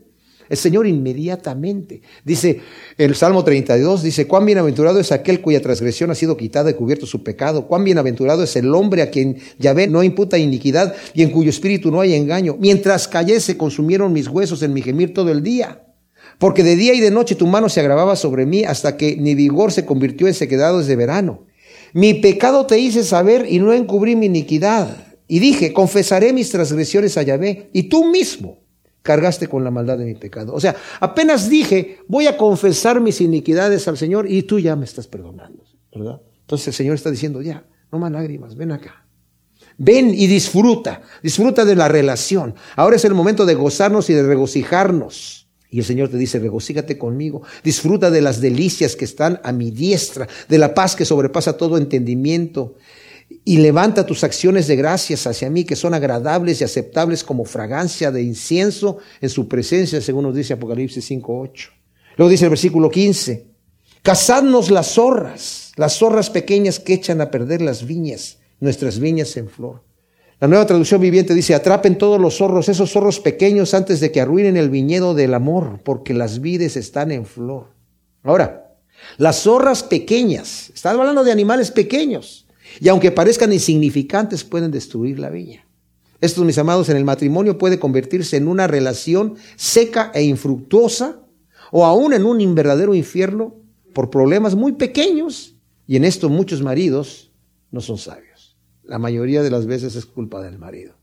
[0.49, 2.01] El Señor inmediatamente.
[2.23, 2.61] Dice
[2.97, 7.05] el Salmo 32, dice, cuán bienaventurado es aquel cuya transgresión ha sido quitada y cubierto
[7.05, 7.67] su pecado.
[7.67, 11.91] Cuán bienaventurado es el hombre a quien Yahvé no imputa iniquidad y en cuyo espíritu
[11.91, 12.55] no hay engaño.
[12.59, 15.83] Mientras callé se consumieron mis huesos en mi gemir todo el día.
[16.39, 19.33] Porque de día y de noche tu mano se agravaba sobre mí hasta que mi
[19.33, 21.45] vigor se convirtió en sequedad desde verano.
[21.93, 25.05] Mi pecado te hice saber y no encubrí mi iniquidad.
[25.27, 28.59] Y dije, confesaré mis transgresiones a Yahvé y tú mismo
[29.07, 30.53] cargaste con la maldad de mi pecado.
[30.53, 34.83] O sea, apenas dije, voy a confesar mis iniquidades al Señor y tú ya me
[34.83, 35.63] estás perdonando,
[35.95, 36.21] ¿verdad?
[36.41, 39.05] Entonces el Señor está diciendo, ya, no más lágrimas, ven acá.
[39.77, 42.53] Ven y disfruta, disfruta de la relación.
[42.75, 45.47] Ahora es el momento de gozarnos y de regocijarnos.
[45.69, 49.71] Y el Señor te dice, regocígate conmigo, disfruta de las delicias que están a mi
[49.71, 52.75] diestra, de la paz que sobrepasa todo entendimiento
[53.29, 58.11] y levanta tus acciones de gracias hacia mí, que son agradables y aceptables como fragancia
[58.11, 61.69] de incienso en su presencia, según nos dice Apocalipsis 5.8.
[62.17, 63.47] Luego dice el versículo 15,
[64.01, 69.49] cazadnos las zorras, las zorras pequeñas que echan a perder las viñas, nuestras viñas en
[69.49, 69.83] flor.
[70.39, 74.21] La nueva traducción viviente dice, atrapen todos los zorros, esos zorros pequeños antes de que
[74.21, 77.73] arruinen el viñedo del amor, porque las vides están en flor.
[78.23, 78.75] Ahora,
[79.17, 82.46] las zorras pequeñas, estamos hablando de animales pequeños,
[82.79, 85.67] y aunque parezcan insignificantes, pueden destruir la viña.
[86.19, 91.21] Esto, mis amados, en el matrimonio puede convertirse en una relación seca e infructuosa,
[91.71, 93.55] o aún en un verdadero infierno
[93.93, 95.55] por problemas muy pequeños.
[95.85, 97.31] Y en esto muchos maridos
[97.71, 98.57] no son sabios.
[98.83, 100.96] La mayoría de las veces es culpa del marido.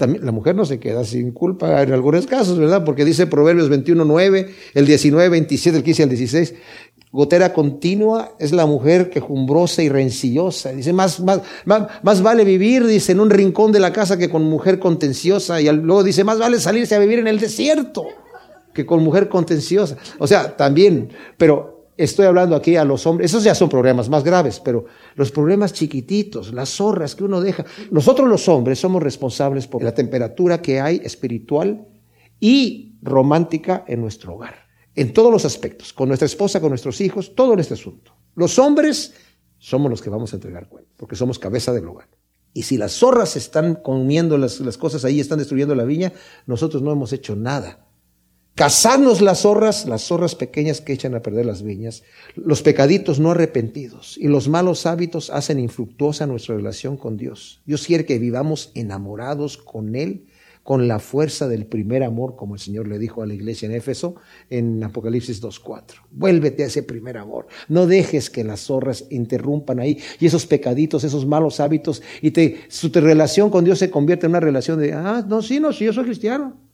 [0.00, 2.84] También, la mujer no se queda sin culpa en algunos casos, ¿verdad?
[2.84, 6.54] Porque dice Proverbios 21, 9, el 19, 27, el 15 y el 16,
[7.12, 10.72] Gotera continua es la mujer quejumbrosa y rencillosa.
[10.72, 14.44] Dice, más, más, más, vale vivir, dice, en un rincón de la casa que con
[14.44, 15.60] mujer contenciosa.
[15.60, 18.06] Y luego dice, más vale salirse a vivir en el desierto
[18.72, 19.98] que con mujer contenciosa.
[20.18, 21.69] O sea, también, pero
[22.02, 25.72] estoy hablando aquí a los hombres, esos ya son problemas más graves, pero los problemas
[25.72, 27.64] chiquititos, las zorras que uno deja.
[27.90, 31.86] Nosotros los hombres somos responsables por la temperatura que hay espiritual
[32.40, 37.34] y romántica en nuestro hogar en todos los aspectos, con nuestra esposa, con nuestros hijos,
[37.34, 38.12] todo en este asunto.
[38.34, 39.14] Los hombres
[39.58, 42.08] somos los que vamos a entregar cuenta, porque somos cabeza del hogar.
[42.52, 46.12] Y si las zorras están comiendo las, las cosas ahí, están destruyendo la viña,
[46.46, 47.86] nosotros no hemos hecho nada.
[48.54, 52.02] Cazarnos las zorras, las zorras pequeñas que echan a perder las viñas,
[52.34, 57.62] los pecaditos no arrepentidos y los malos hábitos hacen infructuosa nuestra relación con Dios.
[57.64, 60.26] Dios quiere que vivamos enamorados con Él
[60.62, 63.74] con la fuerza del primer amor, como el Señor le dijo a la iglesia en
[63.74, 64.16] Éfeso
[64.50, 65.82] en Apocalipsis 2.4.
[66.10, 67.46] Vuélvete a ese primer amor.
[67.68, 72.60] No dejes que las zorras interrumpan ahí y esos pecaditos, esos malos hábitos y te,
[72.68, 75.86] su relación con Dios se convierte en una relación de, ah, no, sí, no, sí,
[75.86, 76.69] yo soy cristiano.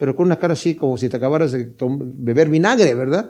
[0.00, 3.28] Pero con una cara así como si te acabaras de beber vinagre, ¿verdad?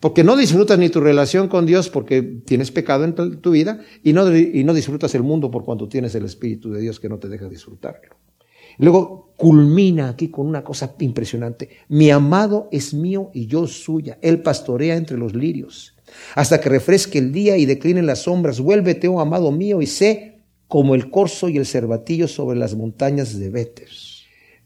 [0.00, 4.14] Porque no disfrutas ni tu relación con Dios porque tienes pecado en tu vida y
[4.14, 7.18] no, y no disfrutas el mundo por cuanto tienes el Espíritu de Dios que no
[7.18, 8.16] te deja disfrutarlo.
[8.78, 11.68] Luego culmina aquí con una cosa impresionante.
[11.88, 14.18] Mi amado es mío y yo suya.
[14.22, 15.94] Él pastorea entre los lirios.
[16.36, 18.60] Hasta que refresque el día y declinen las sombras.
[18.60, 23.38] Vuélvete, oh amado mío, y sé como el corzo y el cervatillo sobre las montañas
[23.38, 24.07] de Betes.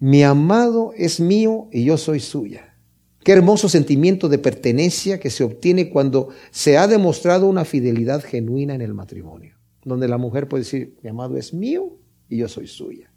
[0.02, 2.74] Mi amado es mío y yo soy suya.
[3.22, 8.74] Qué hermoso sentimiento de pertenencia que se obtiene cuando se ha demostrado una fidelidad genuina
[8.74, 12.66] en el matrimonio, donde la mujer puede decir, mi amado es mío y yo soy
[12.66, 13.12] suya.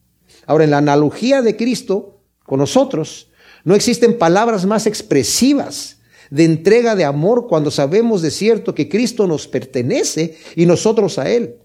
[0.46, 3.32] Ahora, en la analogía de Cristo con nosotros,
[3.64, 9.26] no existen palabras más expresivas de entrega de amor cuando sabemos de cierto que Cristo
[9.26, 11.56] nos pertenece y nosotros a Él.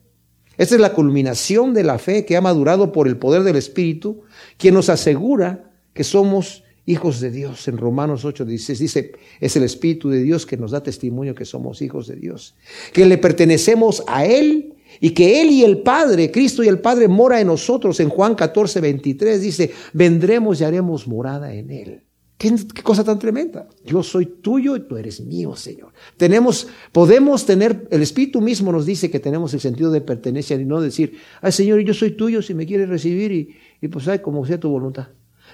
[0.61, 4.25] Esta es la culminación de la fe que ha madurado por el poder del Espíritu,
[4.59, 7.67] quien nos asegura que somos hijos de Dios.
[7.67, 11.47] En Romanos 8 dice, dice, es el Espíritu de Dios que nos da testimonio que
[11.47, 12.57] somos hijos de Dios,
[12.93, 17.09] que le pertenecemos a Él Y que Él y el Padre, Cristo y el Padre
[17.09, 18.01] mora en nosotros.
[18.01, 22.03] En Juan 14, 23 dice, vendremos y haremos morada en Él.
[22.41, 23.69] ¿Qué, cosa tan tremenda.
[23.85, 25.93] Yo soy tuyo y tú eres mío, Señor.
[26.17, 30.65] Tenemos, podemos tener, el Espíritu mismo nos dice que tenemos el sentido de pertenencia y
[30.65, 34.21] no decir, ay Señor, yo soy tuyo si me quieres recibir y, y pues ay,
[34.21, 35.09] como sea tu voluntad.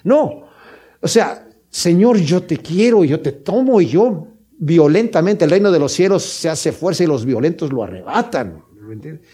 [0.04, 0.44] No,
[1.00, 5.80] o sea, Señor, yo te quiero, yo te tomo y yo violentamente, el reino de
[5.80, 8.62] los cielos se hace fuerza y los violentos lo arrebatan.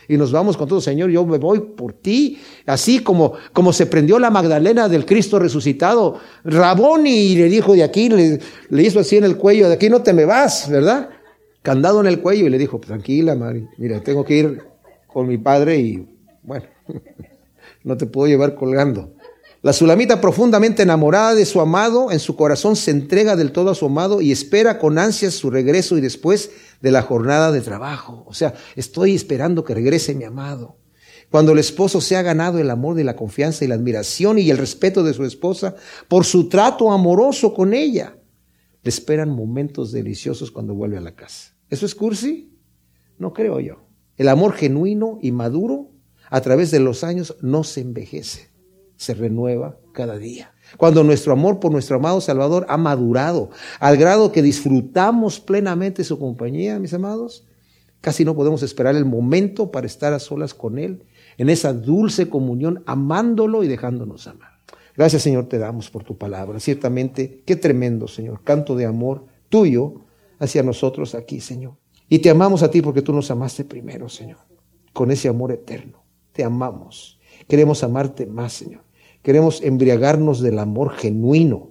[0.08, 2.38] Y nos vamos con todo, Señor, yo me voy por ti.
[2.66, 8.08] Así como, como se prendió la Magdalena del Cristo resucitado, Raboni le dijo de aquí,
[8.08, 11.10] le, le, hizo así en el cuello, de aquí no te me vas, ¿verdad?
[11.62, 14.62] Candado en el cuello y le dijo, tranquila, Mari, mira, tengo que ir
[15.06, 16.06] con mi padre y
[16.42, 16.66] bueno,
[17.84, 19.12] no te puedo llevar colgando.
[19.62, 23.76] La Sulamita, profundamente enamorada de su amado, en su corazón se entrega del todo a
[23.76, 26.50] su amado y espera con ansias su regreso y después
[26.80, 28.24] de la jornada de trabajo.
[28.26, 30.78] O sea, estoy esperando que regrese mi amado.
[31.30, 34.50] Cuando el esposo se ha ganado el amor de la confianza y la admiración y
[34.50, 35.76] el respeto de su esposa
[36.08, 38.18] por su trato amoroso con ella,
[38.82, 41.56] le esperan momentos deliciosos cuando vuelve a la casa.
[41.70, 42.58] ¿Eso es cursi?
[43.16, 43.86] No creo yo.
[44.16, 45.92] El amor genuino y maduro
[46.30, 48.51] a través de los años no se envejece
[49.02, 50.52] se renueva cada día.
[50.76, 53.50] Cuando nuestro amor por nuestro amado Salvador ha madurado
[53.80, 57.44] al grado que disfrutamos plenamente su compañía, mis amados,
[58.00, 61.02] casi no podemos esperar el momento para estar a solas con Él,
[61.36, 64.52] en esa dulce comunión, amándolo y dejándonos amar.
[64.96, 66.60] Gracias Señor te damos por tu palabra.
[66.60, 69.94] Ciertamente, qué tremendo Señor, canto de amor tuyo
[70.38, 71.74] hacia nosotros aquí, Señor.
[72.08, 74.38] Y te amamos a ti porque tú nos amaste primero, Señor,
[74.92, 76.04] con ese amor eterno.
[76.32, 77.18] Te amamos.
[77.48, 78.82] Queremos amarte más, Señor.
[79.22, 81.70] Queremos embriagarnos del amor genuino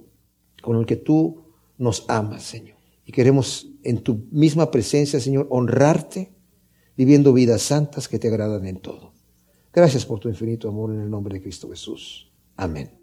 [0.62, 1.42] con el que tú
[1.78, 2.76] nos amas, Señor.
[3.04, 6.32] Y queremos en tu misma presencia, Señor, honrarte
[6.96, 9.12] viviendo vidas santas que te agradan en todo.
[9.72, 12.30] Gracias por tu infinito amor en el nombre de Cristo Jesús.
[12.56, 13.01] Amén.